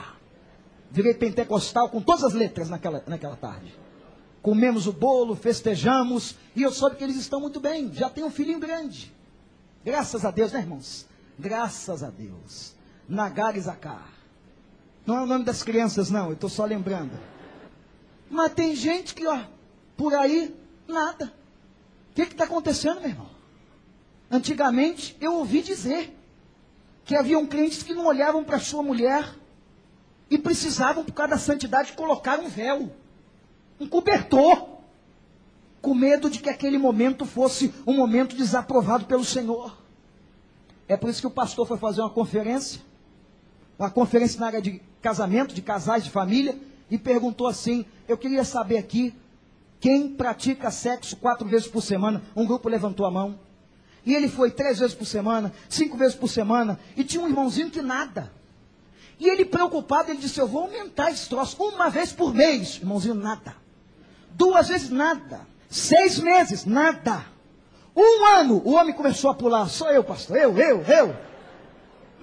[0.89, 3.75] Virei pentecostal com todas as letras naquela, naquela tarde.
[4.41, 7.91] Comemos o bolo, festejamos, e eu soube que eles estão muito bem.
[7.91, 9.13] Já tem um filhinho grande.
[9.83, 11.05] Graças a Deus, né, irmãos?
[11.37, 12.73] Graças a Deus.
[13.09, 14.07] Nagar Zacar.
[15.05, 17.11] Não é o nome das crianças, não, eu estou só lembrando.
[18.29, 19.39] Mas tem gente que, ó,
[19.95, 20.55] por aí,
[20.87, 21.33] nada.
[22.11, 23.29] O que está acontecendo, meu irmão?
[24.31, 26.17] Antigamente, eu ouvi dizer
[27.03, 29.35] que haviam crentes que não olhavam para sua mulher
[30.29, 32.91] e precisavam, por causa da santidade, colocar um véu,
[33.79, 34.75] um cobertor
[35.81, 39.77] com medo de que aquele momento fosse um momento desaprovado pelo Senhor.
[40.87, 42.81] É por isso que o pastor foi fazer uma conferência,
[43.77, 46.57] uma conferência na área de casamento, de casais, de família,
[46.89, 49.13] e perguntou assim: Eu queria saber aqui,
[49.79, 52.23] quem pratica sexo quatro vezes por semana?
[52.35, 53.39] Um grupo levantou a mão.
[54.03, 57.69] E ele foi três vezes por semana, cinco vezes por semana, e tinha um irmãozinho
[57.69, 58.31] que nada.
[59.19, 62.77] E ele preocupado, ele disse: Eu vou aumentar esse troço uma vez por mês.
[62.77, 63.55] Irmãozinho, nada.
[64.31, 65.41] Duas vezes, nada.
[65.69, 67.23] Seis meses, nada.
[67.95, 69.69] Um ano, o homem começou a pular.
[69.69, 70.35] Sou eu, pastor.
[70.37, 71.15] Eu, eu, eu.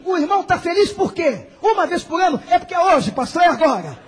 [0.04, 1.46] O irmão está feliz por quê?
[1.62, 2.40] Uma vez por ano?
[2.48, 3.98] É porque é hoje, pastor, é agora.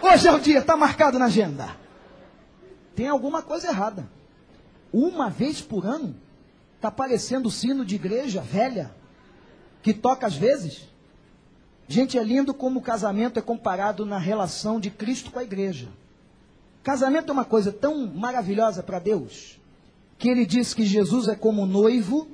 [0.00, 1.76] Hoje é o dia, está marcado na agenda.
[2.94, 4.08] Tem alguma coisa errada.
[4.92, 6.14] Uma vez por ano?
[6.76, 8.94] Está parecendo o sino de igreja velha,
[9.82, 10.88] que toca às vezes.
[11.86, 15.88] Gente, é lindo como o casamento é comparado na relação de Cristo com a igreja.
[16.82, 19.60] Casamento é uma coisa tão maravilhosa para Deus,
[20.16, 22.28] que ele diz que Jesus é como noivo,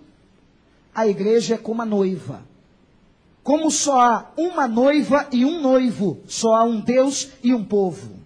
[0.94, 2.42] a igreja é como a noiva.
[3.44, 8.16] Como só há uma noiva e um noivo, só há um Deus e um povo.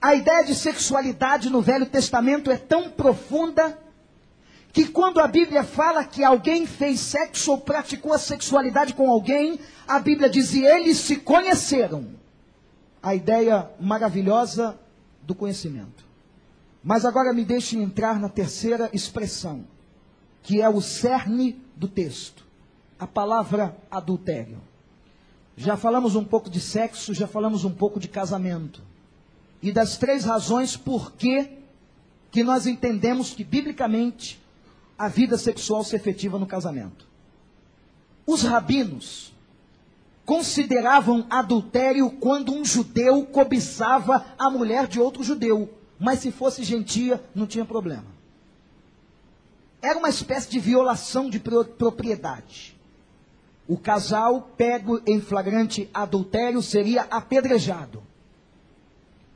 [0.00, 3.78] A ideia de sexualidade no Velho Testamento é tão profunda
[4.70, 9.58] que quando a Bíblia fala que alguém fez sexo ou praticou a sexualidade com alguém,
[9.88, 12.06] a Bíblia diz e eles se conheceram.
[13.02, 14.78] A ideia maravilhosa
[15.22, 16.04] do conhecimento.
[16.84, 19.64] Mas agora me deixe entrar na terceira expressão,
[20.42, 22.46] que é o cerne do texto,
[22.98, 24.60] a palavra adultério.
[25.56, 28.82] Já falamos um pouco de sexo, já falamos um pouco de casamento.
[29.62, 31.50] E das três razões por que,
[32.30, 34.40] que nós entendemos que, biblicamente,
[34.96, 37.06] a vida sexual se efetiva no casamento.
[38.26, 39.32] Os rabinos
[40.24, 47.22] consideravam adultério quando um judeu cobiçava a mulher de outro judeu, mas se fosse gentia,
[47.34, 48.06] não tinha problema.
[49.80, 52.77] Era uma espécie de violação de propriedade.
[53.68, 58.02] O casal pego em flagrante adultério seria apedrejado.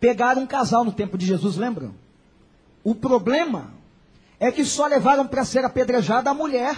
[0.00, 1.94] Pegaram um casal no tempo de Jesus, lembram?
[2.82, 3.74] O problema
[4.40, 6.76] é que só levaram para ser apedrejada a mulher.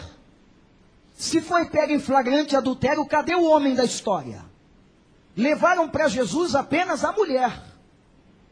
[1.15, 4.45] Se foi pego em flagrante adultério, cadê o homem da história?
[5.37, 7.63] Levaram para Jesus apenas a mulher.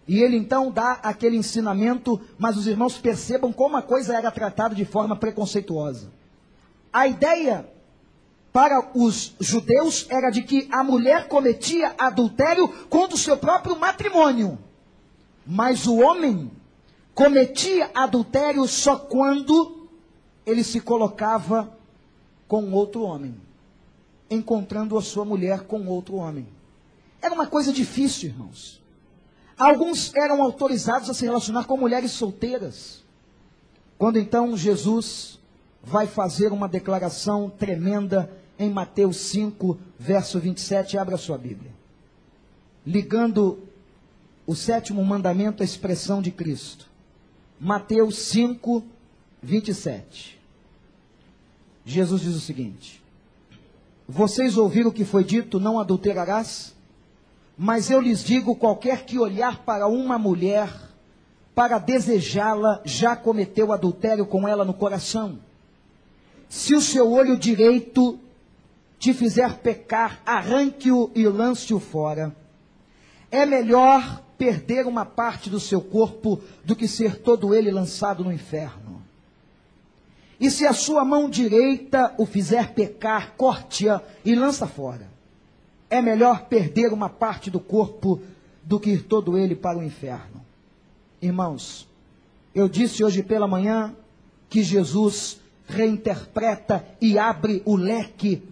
[0.07, 4.77] E ele então dá aquele ensinamento, mas os irmãos percebam como a coisa era tratada
[4.77, 6.11] de forma preconceituosa.
[6.93, 7.69] A ideia
[8.53, 14.59] para os judeus era de que a mulher cometia adultério contra o seu próprio matrimônio.
[15.47, 16.51] Mas o homem
[17.15, 19.89] cometia adultério só quando
[20.45, 21.77] ele se colocava
[22.47, 23.35] com outro homem,
[24.31, 26.47] encontrando a sua mulher com outro homem.
[27.23, 28.83] Era uma coisa difícil, irmãos.
[29.57, 33.03] Alguns eram autorizados a se relacionar com mulheres solteiras.
[33.97, 35.39] Quando então Jesus
[35.83, 41.71] vai fazer uma declaração tremenda em Mateus 5, verso 27, abra sua Bíblia.
[42.87, 43.59] Ligando
[44.47, 46.91] o sétimo mandamento à expressão de Cristo.
[47.59, 48.83] Mateus 5,
[49.43, 50.41] 27.
[51.85, 53.03] Jesus diz o seguinte:
[54.09, 56.75] Vocês ouviram o que foi dito, não adulterarás?
[57.57, 60.69] Mas eu lhes digo: qualquer que olhar para uma mulher
[61.55, 65.39] para desejá-la, já cometeu adultério com ela no coração.
[66.49, 68.19] Se o seu olho direito
[69.03, 72.33] te fizer pecar, arranque-o e lance-o fora.
[73.33, 78.33] É melhor perder uma parte do seu corpo do que ser todo ele lançado no
[78.33, 79.03] inferno.
[80.39, 85.11] E se a sua mão direita o fizer pecar, corte-a e lança fora.
[85.91, 88.23] É melhor perder uma parte do corpo
[88.63, 90.47] do que ir todo ele para o inferno.
[91.21, 91.89] Irmãos,
[92.55, 93.97] eu disse hoje pela manhã
[94.49, 98.52] que Jesus reinterpreta e abre o leque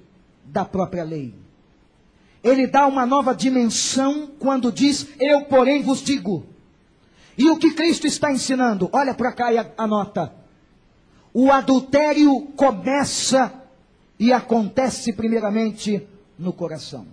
[0.50, 1.34] da própria lei.
[2.42, 6.46] Ele dá uma nova dimensão quando diz: Eu, porém, vos digo.
[7.36, 8.88] E o que Cristo está ensinando?
[8.92, 10.32] Olha para cá e anota.
[11.32, 13.52] O adultério começa
[14.18, 16.06] e acontece primeiramente
[16.38, 17.06] no coração.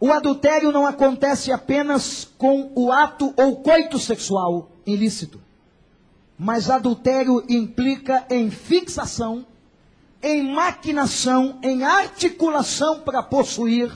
[0.00, 5.40] O adultério não acontece apenas com o ato ou coito sexual ilícito,
[6.38, 9.46] mas adultério implica em fixação
[10.24, 13.92] em maquinação, em articulação para possuir.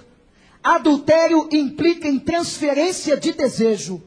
[0.63, 4.03] Adultério implica em transferência de desejo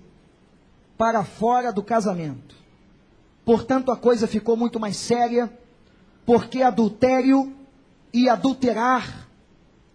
[0.96, 2.56] para fora do casamento.
[3.44, 5.52] Portanto, a coisa ficou muito mais séria,
[6.24, 7.56] porque adultério
[8.14, 9.28] e adulterar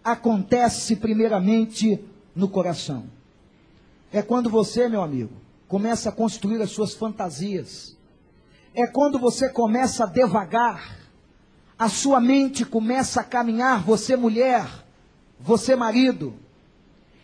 [0.03, 2.03] acontece primeiramente
[2.35, 3.05] no coração.
[4.11, 5.31] É quando você, meu amigo,
[5.65, 7.95] começa a construir as suas fantasias.
[8.73, 11.06] É quando você começa a devagar
[11.77, 14.65] a sua mente começa a caminhar, você mulher,
[15.39, 16.33] você marido,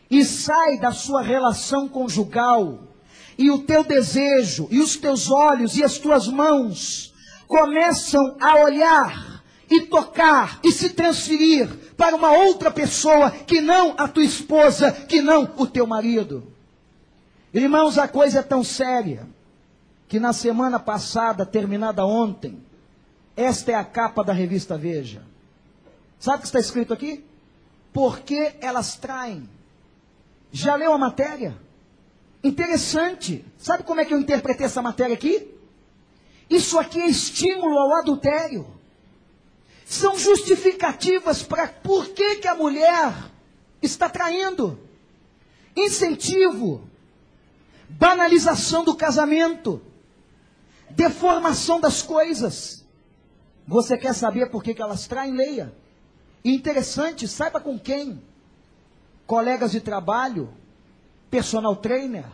[0.10, 2.80] e sai da sua relação conjugal,
[3.38, 7.14] e o teu desejo, e os teus olhos, e as tuas mãos
[7.48, 14.08] começam a olhar e tocar e se transferir para uma outra pessoa que não a
[14.08, 16.48] tua esposa, que não o teu marido.
[17.52, 19.28] Irmãos, a coisa é tão séria
[20.08, 22.64] que na semana passada, terminada ontem,
[23.36, 25.24] esta é a capa da revista Veja.
[26.20, 27.26] Sabe o que está escrito aqui?
[27.92, 29.50] Porque elas traem.
[30.52, 31.58] Já leu a matéria?
[32.44, 33.44] Interessante.
[33.58, 35.50] Sabe como é que eu interpretei essa matéria aqui?
[36.50, 38.68] Isso aqui é estímulo ao adultério.
[39.86, 43.14] São justificativas para por que, que a mulher
[43.82, 44.80] está traindo.
[45.76, 46.88] Incentivo.
[47.90, 49.82] Banalização do casamento.
[50.92, 52.83] Deformação das coisas.
[53.68, 55.34] Você quer saber por que, que elas traem?
[55.34, 55.74] Leia.
[56.44, 58.22] Interessante, saiba com quem.
[59.26, 60.54] Colegas de trabalho,
[61.30, 62.26] personal trainer,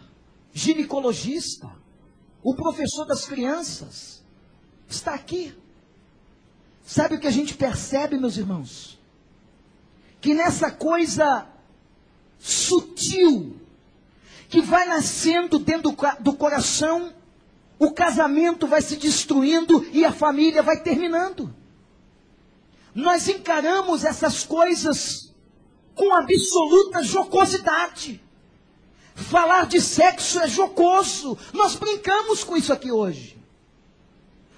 [0.51, 1.69] ginecologista,
[2.43, 4.23] o professor das crianças.
[4.87, 5.55] Está aqui.
[6.83, 8.99] Sabe o que a gente percebe, meus irmãos?
[10.19, 11.47] Que nessa coisa
[12.39, 13.55] sutil,
[14.49, 17.13] que vai nascendo dentro do coração
[17.79, 21.55] o casamento vai se destruindo e a família vai terminando.
[22.93, 25.33] Nós encaramos essas coisas
[25.95, 28.21] com absoluta jocosidade.
[29.15, 31.37] Falar de sexo é jocoso.
[31.53, 33.41] Nós brincamos com isso aqui hoje.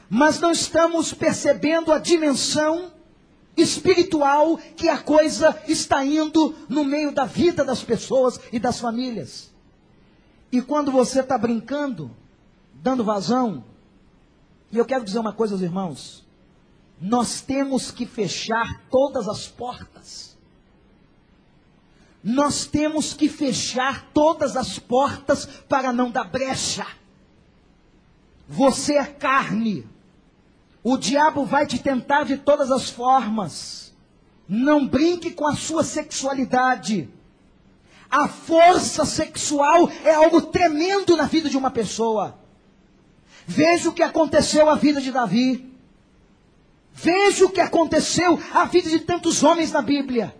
[0.09, 2.91] Mas não estamos percebendo a dimensão
[3.55, 9.51] espiritual que a coisa está indo no meio da vida das pessoas e das famílias.
[10.51, 12.15] E quando você está brincando,
[12.81, 13.63] dando vazão,
[14.71, 16.25] e eu quero dizer uma coisa aos irmãos:
[16.99, 20.31] nós temos que fechar todas as portas
[22.23, 26.85] nós temos que fechar todas as portas para não dar brecha.
[28.47, 29.87] Você é carne.
[30.83, 33.93] O diabo vai te tentar de todas as formas.
[34.47, 37.09] Não brinque com a sua sexualidade.
[38.09, 42.37] A força sexual é algo tremendo na vida de uma pessoa.
[43.47, 45.69] Veja o que aconteceu à vida de Davi.
[46.93, 50.35] Veja o que aconteceu à vida de tantos homens na Bíblia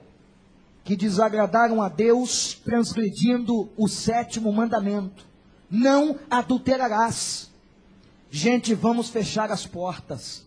[0.84, 5.26] que desagradaram a Deus, transgredindo o sétimo mandamento:
[5.70, 7.50] não adulterarás.
[8.30, 10.46] Gente, vamos fechar as portas.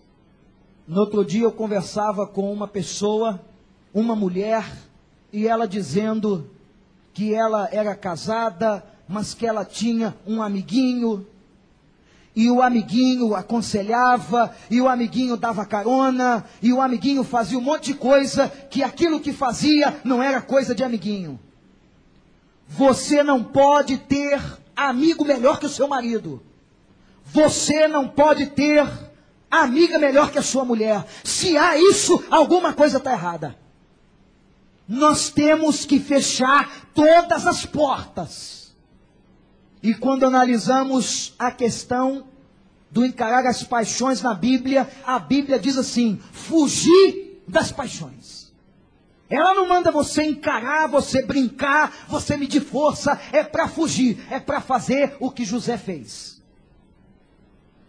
[0.86, 3.40] No outro dia eu conversava com uma pessoa,
[3.92, 4.70] uma mulher,
[5.32, 6.50] e ela dizendo
[7.12, 11.26] que ela era casada, mas que ela tinha um amiguinho
[12.37, 17.93] e o amiguinho aconselhava, e o amiguinho dava carona, e o amiguinho fazia um monte
[17.93, 21.39] de coisa que aquilo que fazia não era coisa de amiguinho.
[22.66, 24.41] Você não pode ter
[24.74, 26.43] amigo melhor que o seu marido.
[27.26, 28.85] Você não pode ter
[29.49, 31.05] amiga melhor que a sua mulher.
[31.22, 33.57] Se há isso, alguma coisa está errada.
[34.89, 38.64] Nós temos que fechar todas as portas
[39.85, 42.26] e quando analisamos a questão
[42.91, 48.51] do encarar as paixões na Bíblia, a Bíblia diz assim: fugir das paixões.
[49.28, 54.59] Ela não manda você encarar, você brincar, você medir força, é para fugir, é para
[54.62, 56.43] fazer o que José fez.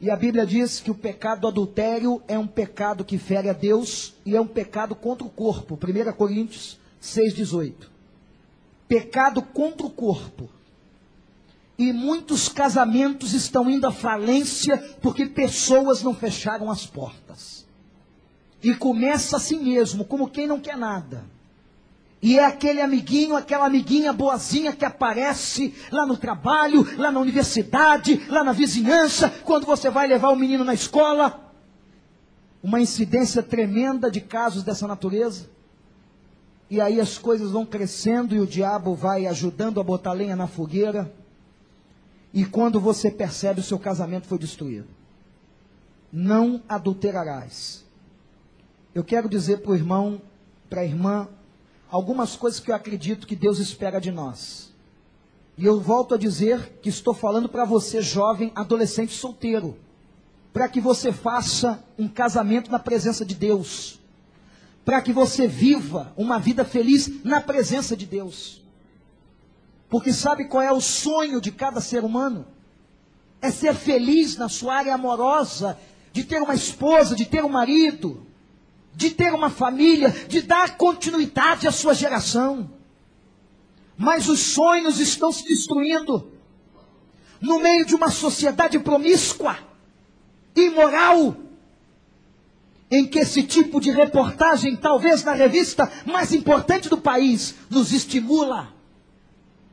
[0.01, 3.53] E a Bíblia diz que o pecado do adultério é um pecado que fere a
[3.53, 5.79] Deus e é um pecado contra o corpo.
[5.81, 7.73] 1 Coríntios 6,18.
[8.85, 10.49] Pecado contra o corpo.
[11.77, 17.65] E muitos casamentos estão indo à falência porque pessoas não fecharam as portas.
[18.63, 21.25] E começa assim mesmo, como quem não quer nada.
[22.21, 28.25] E é aquele amiguinho, aquela amiguinha boazinha que aparece lá no trabalho, lá na universidade,
[28.29, 31.53] lá na vizinhança, quando você vai levar o menino na escola.
[32.63, 35.49] Uma incidência tremenda de casos dessa natureza.
[36.69, 40.47] E aí as coisas vão crescendo e o diabo vai ajudando a botar lenha na
[40.47, 41.13] fogueira
[42.35, 44.89] e quando você percebe, o seu casamento foi destruído.
[46.11, 47.85] Não adulterarás.
[48.93, 50.21] Eu quero dizer para o irmão,
[50.69, 51.29] para a irmã,
[51.89, 54.73] algumas coisas que eu acredito que Deus espera de nós.
[55.57, 59.77] E eu volto a dizer que estou falando para você, jovem, adolescente solteiro,
[60.51, 64.01] para que você faça um casamento na presença de Deus,
[64.83, 68.64] para que você viva uma vida feliz na presença de Deus.
[69.95, 72.45] Porque sabe qual é o sonho de cada ser humano?
[73.41, 75.79] É ser feliz na sua área amorosa,
[76.11, 78.27] de ter uma esposa, de ter um marido,
[78.93, 82.69] de ter uma família, de dar continuidade à sua geração.
[83.97, 86.29] Mas os sonhos estão se destruindo
[87.39, 89.57] no meio de uma sociedade promíscua,
[90.53, 91.37] imoral,
[92.91, 98.74] em que esse tipo de reportagem, talvez na revista mais importante do país, nos estimula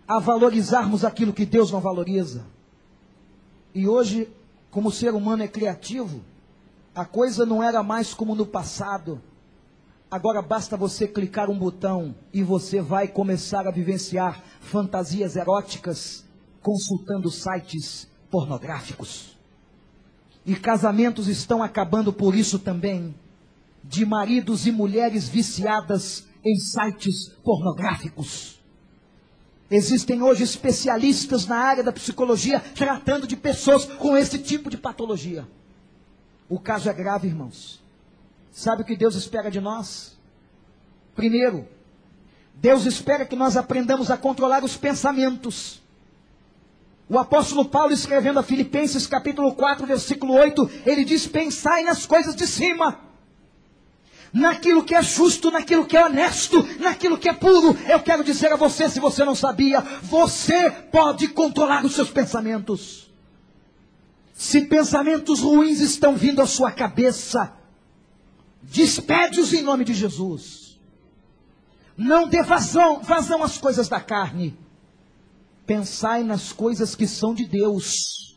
[0.06, 2.44] a valorizarmos aquilo que Deus não valoriza.
[3.74, 4.28] E hoje,
[4.70, 6.22] como o ser humano é criativo,
[6.94, 9.20] a coisa não era mais como no passado.
[10.10, 16.24] Agora basta você clicar um botão e você vai começar a vivenciar fantasias eróticas
[16.60, 19.38] consultando sites pornográficos.
[20.44, 23.14] E casamentos estão acabando por isso também,
[23.82, 28.61] de maridos e mulheres viciadas em sites pornográficos.
[29.74, 35.48] Existem hoje especialistas na área da psicologia tratando de pessoas com esse tipo de patologia.
[36.46, 37.82] O caso é grave, irmãos.
[38.50, 40.18] Sabe o que Deus espera de nós?
[41.16, 41.66] Primeiro,
[42.54, 45.80] Deus espera que nós aprendamos a controlar os pensamentos.
[47.08, 52.36] O apóstolo Paulo, escrevendo a Filipenses capítulo 4, versículo 8, ele diz: Pensai nas coisas
[52.36, 53.00] de cima
[54.32, 57.76] naquilo que é justo, naquilo que é honesto, naquilo que é puro.
[57.88, 63.12] Eu quero dizer a você, se você não sabia, você pode controlar os seus pensamentos.
[64.32, 67.52] Se pensamentos ruins estão vindo à sua cabeça,
[68.62, 70.80] despede-os em nome de Jesus.
[71.96, 74.58] Não dê vazão, vazão às coisas da carne.
[75.66, 78.36] Pensai nas coisas que são de Deus.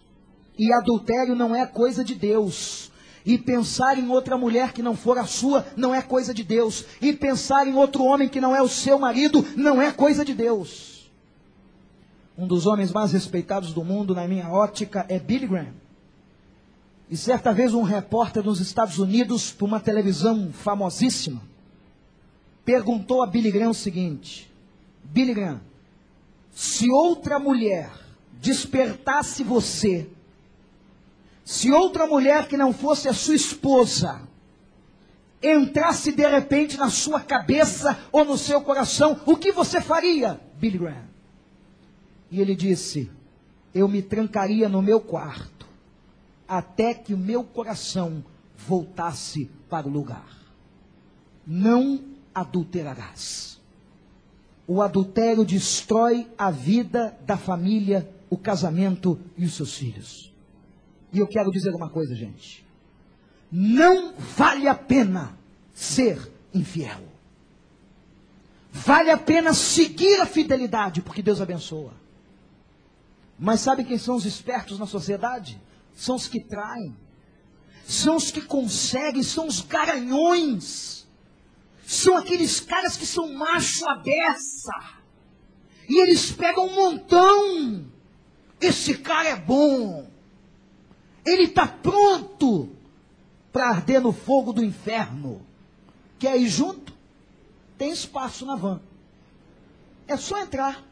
[0.58, 2.92] E adultério não é coisa de Deus.
[3.26, 6.86] E pensar em outra mulher que não for a sua não é coisa de Deus.
[7.02, 10.34] E pensar em outro homem que não é o seu marido não é coisa de
[10.34, 11.12] Deus.
[12.38, 15.74] Um dos homens mais respeitados do mundo, na minha ótica, é Billy Graham.
[17.10, 21.42] E certa vez um repórter nos Estados Unidos, por uma televisão famosíssima,
[22.64, 24.52] perguntou a Billy Graham o seguinte:
[25.04, 25.62] Billy Graham,
[26.52, 27.90] se outra mulher
[28.42, 30.10] despertasse você
[31.46, 34.28] se outra mulher que não fosse a sua esposa
[35.44, 40.80] entrasse de repente na sua cabeça ou no seu coração, o que você faria, Billy
[40.80, 41.08] Graham?
[42.32, 43.12] E ele disse:
[43.72, 45.68] Eu me trancaria no meu quarto
[46.48, 48.26] até que o meu coração
[48.58, 50.28] voltasse para o lugar.
[51.46, 53.62] Não adulterarás.
[54.68, 60.35] O adultério destrói a vida da família, o casamento e os seus filhos.
[61.16, 62.68] E eu quero dizer uma coisa, gente.
[63.50, 65.38] Não vale a pena
[65.74, 67.02] ser infiel.
[68.70, 71.94] Vale a pena seguir a fidelidade, porque Deus abençoa.
[73.40, 75.58] Mas sabe quem são os espertos na sociedade?
[75.96, 76.94] São os que traem.
[77.88, 81.08] São os que conseguem, são os garanhões.
[81.88, 84.98] São aqueles caras que são macho a beça.
[85.88, 87.86] E eles pegam um montão.
[88.60, 90.14] Esse cara é bom.
[91.26, 92.70] Ele está pronto
[93.52, 95.42] para arder no fogo do inferno.
[96.20, 96.94] Quer ir junto?
[97.78, 98.80] Tem espaço na van.
[100.08, 100.84] É só entrar.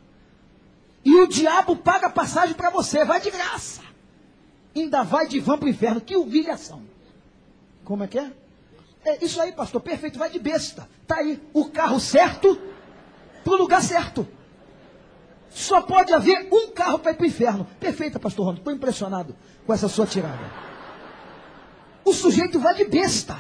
[1.06, 3.82] E o diabo paga passagem para você, vai de graça.
[4.76, 6.02] Ainda vai de van para o inferno.
[6.02, 6.82] Que humilhação.
[7.84, 8.32] Como é que é?
[9.06, 10.90] É isso aí, pastor, perfeito, vai de besta.
[11.06, 12.60] Tá aí o carro certo
[13.44, 14.26] para o lugar certo.
[15.54, 17.68] Só pode haver um carro para ir para o inferno.
[17.80, 18.58] Perfeita, pastor Rondo.
[18.58, 19.36] Estou impressionado
[19.66, 20.52] com essa sua tirada.
[22.04, 23.38] O sujeito vai de besta.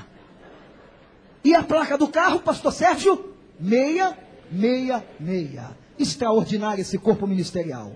[1.43, 3.33] E a placa do carro, pastor Sérgio?
[3.59, 4.17] Meia,
[4.49, 5.75] meia, meia.
[5.97, 7.93] Extraordinário esse corpo ministerial.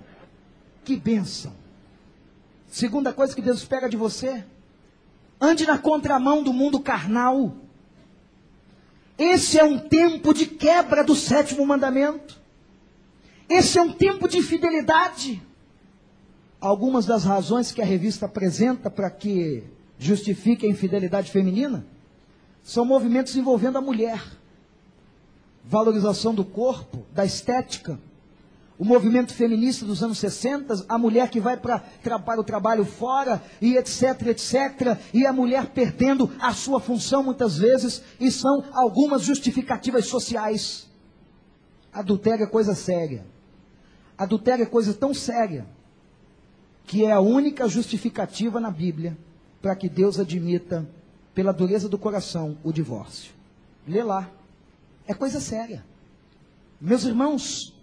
[0.84, 1.53] Que bênção.
[2.68, 4.43] Segunda coisa que Deus espera de você.
[5.39, 7.55] Ande na contramão do mundo carnal.
[9.18, 12.47] Esse é um tempo de quebra do sétimo mandamento.
[13.50, 15.41] Esse é um tempo de fidelidade.
[16.60, 19.64] Algumas das razões que a revista apresenta para que
[19.98, 21.86] justifique a infidelidade feminina
[22.62, 24.22] são movimentos envolvendo a mulher.
[25.64, 28.00] Valorização do corpo, da estética.
[28.78, 31.82] O movimento feminista dos anos 60, a mulher que vai para
[32.39, 38.04] o trabalho fora, e etc, etc, e a mulher perdendo a sua função muitas vezes,
[38.20, 40.88] e são algumas justificativas sociais.
[41.91, 43.26] Adultério é coisa séria.
[44.18, 45.65] Adultério é coisa tão séria
[46.86, 49.18] que é a única justificativa na Bíblia
[49.61, 50.88] para que Deus admita,
[51.36, 53.34] pela dureza do coração, o divórcio.
[53.88, 54.30] Lê lá.
[55.05, 55.86] É coisa séria.
[56.80, 57.74] Meus irmãos,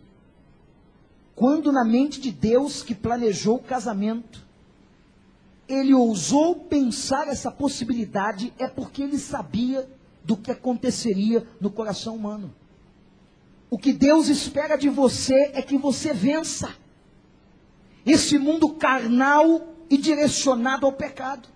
[1.35, 4.45] quando na mente de Deus que planejou o casamento,
[5.69, 9.89] ele ousou pensar essa possibilidade, é porque ele sabia
[10.25, 12.55] do que aconteceria no coração humano.
[13.75, 16.77] O que Deus espera de você é que você vença
[18.07, 21.49] esse mundo carnal e direcionado ao pecado.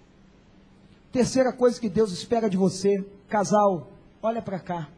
[1.13, 4.89] Terceira coisa que Deus espera de você, casal, olha para cá.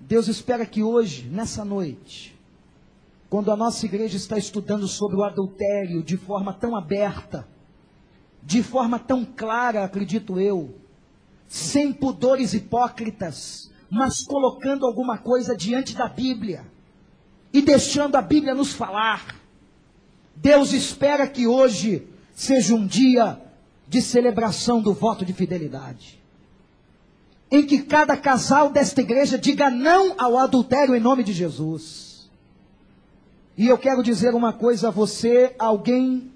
[0.00, 2.36] Deus espera que hoje, nessa noite,
[3.30, 7.46] quando a nossa igreja está estudando sobre o adultério de forma tão aberta,
[8.42, 10.74] de forma tão clara, acredito eu,
[11.46, 16.66] sem pudores hipócritas, mas colocando alguma coisa diante da Bíblia
[17.52, 19.36] e deixando a Bíblia nos falar.
[20.34, 23.40] Deus espera que hoje seja um dia
[23.88, 26.22] de celebração do voto de fidelidade.
[27.50, 32.28] Em que cada casal desta igreja diga não ao adultério em nome de Jesus.
[33.56, 36.30] E eu quero dizer uma coisa a você, alguém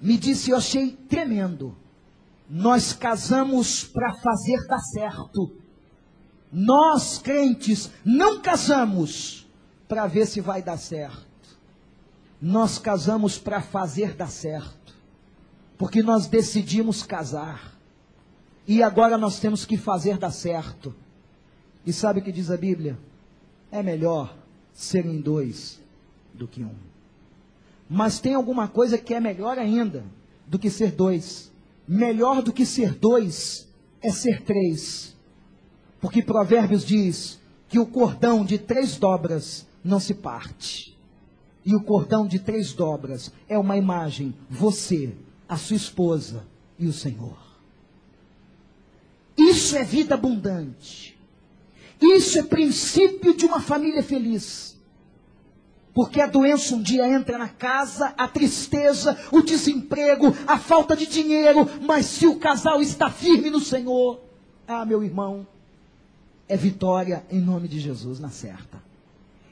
[0.00, 1.74] me disse, eu achei tremendo.
[2.48, 5.63] Nós casamos para fazer dar certo.
[6.56, 9.44] Nós, crentes, não casamos
[9.88, 11.26] para ver se vai dar certo.
[12.40, 14.94] Nós casamos para fazer dar certo.
[15.76, 17.76] Porque nós decidimos casar.
[18.68, 20.94] E agora nós temos que fazer dar certo.
[21.84, 22.96] E sabe o que diz a Bíblia?
[23.72, 24.36] É melhor
[24.72, 25.82] serem dois
[26.32, 26.76] do que um.
[27.90, 30.04] Mas tem alguma coisa que é melhor ainda
[30.46, 31.52] do que ser dois.
[31.86, 33.68] Melhor do que ser dois
[34.00, 35.13] é ser três.
[36.04, 40.94] Porque Provérbios diz que o cordão de três dobras não se parte.
[41.64, 45.14] E o cordão de três dobras é uma imagem, você,
[45.48, 46.44] a sua esposa
[46.78, 47.38] e o Senhor.
[49.34, 51.18] Isso é vida abundante.
[51.98, 54.78] Isso é princípio de uma família feliz.
[55.94, 61.06] Porque a doença um dia entra na casa, a tristeza, o desemprego, a falta de
[61.06, 64.20] dinheiro, mas se o casal está firme no Senhor,
[64.68, 65.46] ah, meu irmão,
[66.54, 68.80] é vitória em nome de Jesus na certa.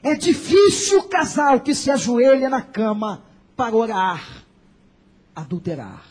[0.01, 3.21] É difícil o casal que se ajoelha na cama
[3.57, 4.45] para orar,
[5.35, 6.05] adulterar.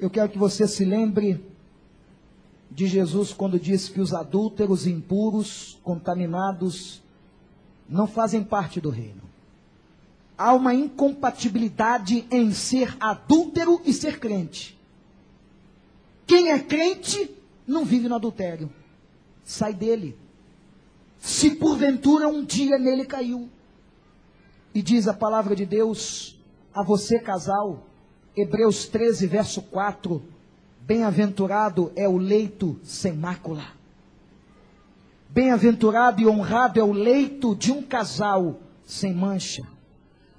[0.00, 1.44] Eu quero que você se lembre
[2.70, 7.02] de Jesus quando disse que os adúlteros, impuros, contaminados,
[7.86, 9.20] não fazem parte do reino.
[10.36, 14.80] Há uma incompatibilidade em ser adúltero e ser crente.
[16.26, 18.70] Quem é crente não vive no adultério.
[19.44, 20.16] Sai dele.
[21.18, 23.48] Se porventura um dia nele caiu.
[24.74, 26.38] E diz a palavra de Deus
[26.74, 27.86] a você, casal,
[28.36, 30.22] Hebreus 13, verso 4:
[30.80, 33.64] Bem-aventurado é o leito sem mácula.
[35.28, 39.62] Bem-aventurado e honrado é o leito de um casal sem mancha.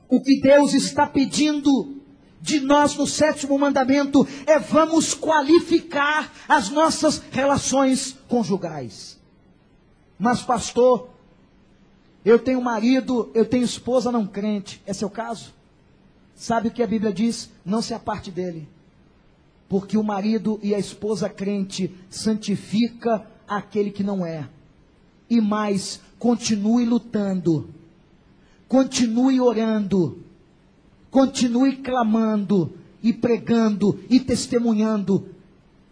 [0.09, 2.02] O que Deus está pedindo
[2.43, 9.17] de nós no sétimo mandamento é vamos qualificar as nossas relações conjugais.
[10.19, 11.07] Mas, pastor,
[12.25, 14.81] eu tenho marido, eu tenho esposa não crente.
[14.85, 15.53] É seu caso?
[16.35, 17.49] Sabe o que a Bíblia diz?
[17.65, 18.67] Não se aparte dele.
[19.69, 24.49] Porque o marido e a esposa crente santifica aquele que não é.
[25.29, 27.69] E mais, continue lutando.
[28.67, 30.22] Continue orando
[31.13, 35.29] Continue clamando e pregando e testemunhando,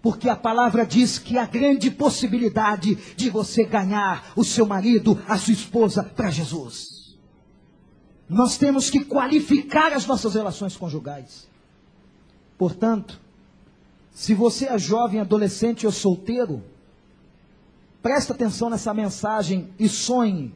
[0.02, 5.38] porque a palavra diz que há grande possibilidade de você ganhar o seu marido, a
[5.38, 7.16] sua esposa para Jesus.
[8.28, 11.48] Nós temos que qualificar as nossas relações conjugais.
[12.58, 13.22] Portanto,
[14.12, 16.64] se você é jovem, adolescente ou solteiro,
[18.02, 20.52] presta atenção nessa mensagem e sonhe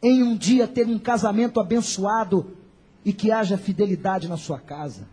[0.00, 2.56] em um dia ter um casamento abençoado
[3.08, 5.08] e que haja fidelidade na sua casa.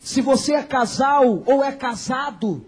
[0.00, 2.66] Se você é casal ou é casado,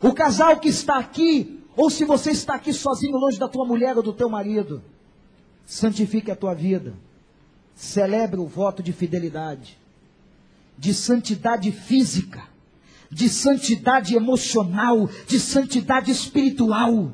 [0.00, 3.96] o casal que está aqui, ou se você está aqui sozinho longe da tua mulher
[3.96, 4.80] ou do teu marido,
[5.66, 6.94] santifique a tua vida.
[7.74, 9.76] Celebre o voto de fidelidade,
[10.78, 12.44] de santidade física,
[13.10, 17.10] de santidade emocional, de santidade espiritual.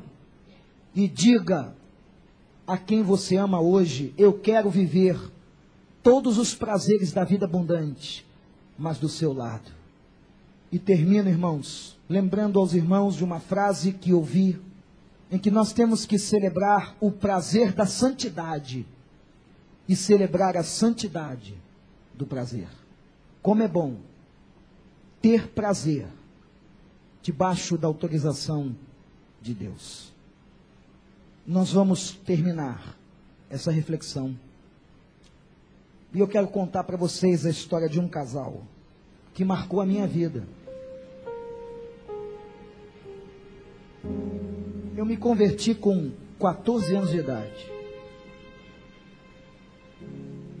[0.93, 1.75] E diga
[2.67, 5.33] a quem você ama hoje: Eu quero viver
[6.05, 8.23] todos os prazeres da vida abundante,
[8.77, 9.71] mas do seu lado.
[10.71, 14.61] E termino, irmãos, lembrando aos irmãos de uma frase que ouvi,
[15.31, 18.85] em que nós temos que celebrar o prazer da santidade
[19.89, 21.55] e celebrar a santidade
[22.13, 22.67] do prazer.
[23.41, 23.97] Como é bom
[25.19, 26.05] ter prazer
[27.23, 28.75] debaixo da autorização
[29.41, 30.13] de Deus.
[31.47, 32.95] Nós vamos terminar
[33.49, 34.37] essa reflexão
[36.15, 38.63] e eu quero contar para vocês a história de um casal
[39.33, 40.47] que marcou a minha vida.
[44.95, 47.69] Eu me converti com 14 anos de idade.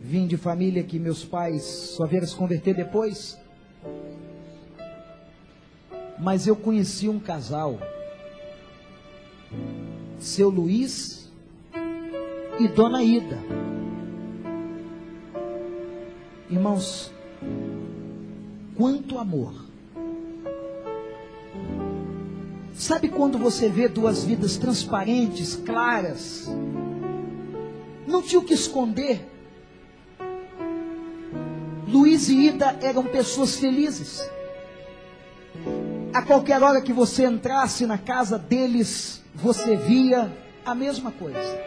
[0.01, 3.39] Vim de família que meus pais só vieram se converter depois.
[6.19, 7.79] Mas eu conheci um casal,
[10.19, 11.31] seu Luiz
[12.59, 13.74] e Dona Ida.
[16.49, 17.11] Irmãos,
[18.77, 19.53] quanto amor.
[22.73, 26.47] Sabe quando você vê duas vidas transparentes, claras?
[28.05, 29.27] Não tinha o que esconder.
[31.87, 34.29] Luiz e Ida eram pessoas felizes.
[36.13, 40.31] A qualquer hora que você entrasse na casa deles, você via
[40.63, 41.59] a mesma coisa.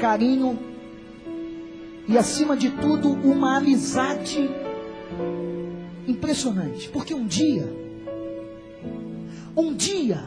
[0.00, 0.69] Carinho
[2.10, 4.50] e acima de tudo, uma amizade
[6.08, 6.88] impressionante.
[6.88, 7.72] Porque um dia,
[9.56, 10.24] um dia,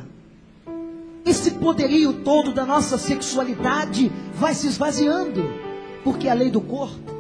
[1.26, 5.44] esse poderio todo da nossa sexualidade vai se esvaziando,
[6.06, 7.12] porque é a lei do corpo.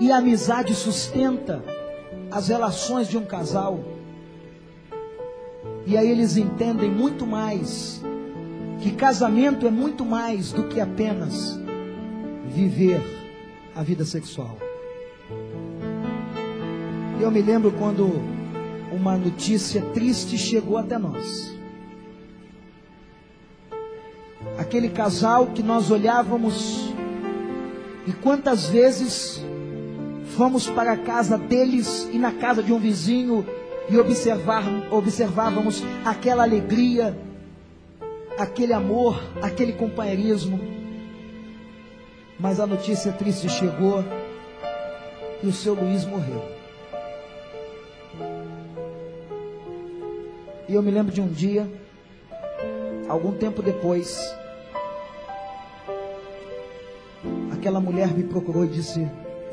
[0.00, 1.62] E a amizade sustenta
[2.30, 3.84] as relações de um casal.
[5.84, 8.00] E aí eles entendem muito mais
[8.80, 11.60] que casamento é muito mais do que apenas
[12.54, 13.00] viver
[13.74, 14.56] a vida sexual.
[17.20, 18.10] Eu me lembro quando
[18.92, 21.56] uma notícia triste chegou até nós.
[24.58, 26.92] Aquele casal que nós olhávamos
[28.06, 29.42] e quantas vezes
[30.36, 33.46] fomos para a casa deles e na casa de um vizinho
[33.88, 37.16] e observar, observávamos aquela alegria,
[38.38, 40.81] aquele amor, aquele companheirismo.
[42.38, 44.04] Mas a notícia triste chegou
[45.42, 46.42] e o seu Luiz morreu.
[50.68, 51.68] E eu me lembro de um dia,
[53.08, 54.18] algum tempo depois,
[57.52, 59.06] aquela mulher me procurou e disse: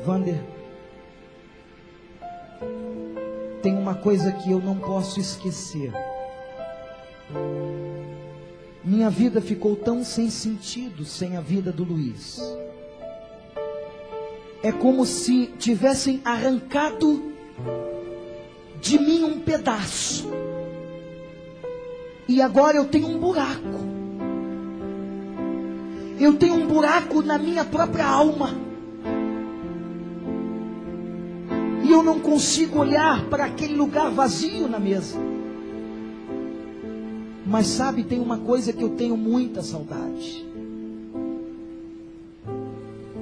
[0.04, 0.40] Vander,
[3.62, 5.92] tem uma coisa que eu não posso esquecer.
[8.90, 12.40] Minha vida ficou tão sem sentido sem a vida do Luiz.
[14.64, 17.32] É como se tivessem arrancado
[18.80, 20.28] de mim um pedaço.
[22.26, 23.78] E agora eu tenho um buraco.
[26.18, 28.58] Eu tenho um buraco na minha própria alma.
[31.84, 35.29] e eu não consigo olhar para aquele lugar vazio na mesa.
[37.50, 40.46] Mas sabe, tem uma coisa que eu tenho muita saudade.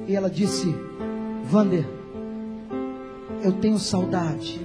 [0.07, 0.67] E ela disse:
[1.45, 1.89] Vander,
[3.43, 4.61] eu tenho saudade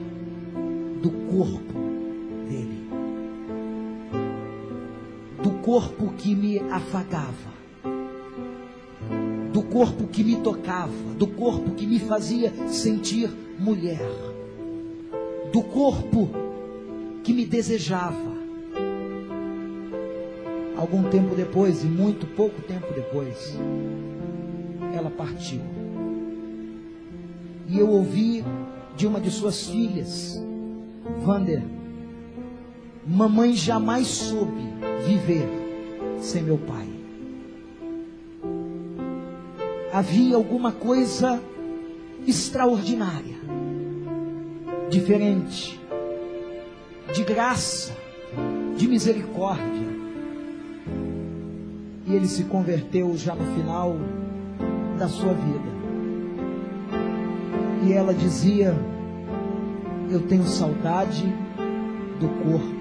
[1.01, 1.79] do corpo
[2.49, 2.89] dele,
[5.41, 7.53] do corpo que me afagava,
[9.53, 14.05] do corpo que me tocava, do corpo que me fazia sentir mulher,
[15.53, 16.29] do corpo
[17.23, 18.32] que me desejava.
[20.83, 23.57] Algum tempo depois, e muito pouco tempo depois,
[24.93, 25.61] ela partiu.
[27.69, 28.43] E eu ouvi
[28.93, 30.43] de uma de suas filhas,
[31.21, 31.63] Vander,
[33.07, 34.61] mamãe jamais soube
[35.07, 35.47] viver
[36.19, 36.89] sem meu pai.
[39.93, 41.41] Havia alguma coisa
[42.27, 43.37] extraordinária,
[44.89, 45.79] diferente,
[47.13, 47.95] de graça,
[48.75, 49.82] de misericórdia.
[52.13, 53.97] Ele se converteu já no final
[54.99, 55.73] da sua vida.
[57.85, 58.75] E ela dizia:
[60.09, 61.25] Eu tenho saudade
[62.19, 62.72] do corpo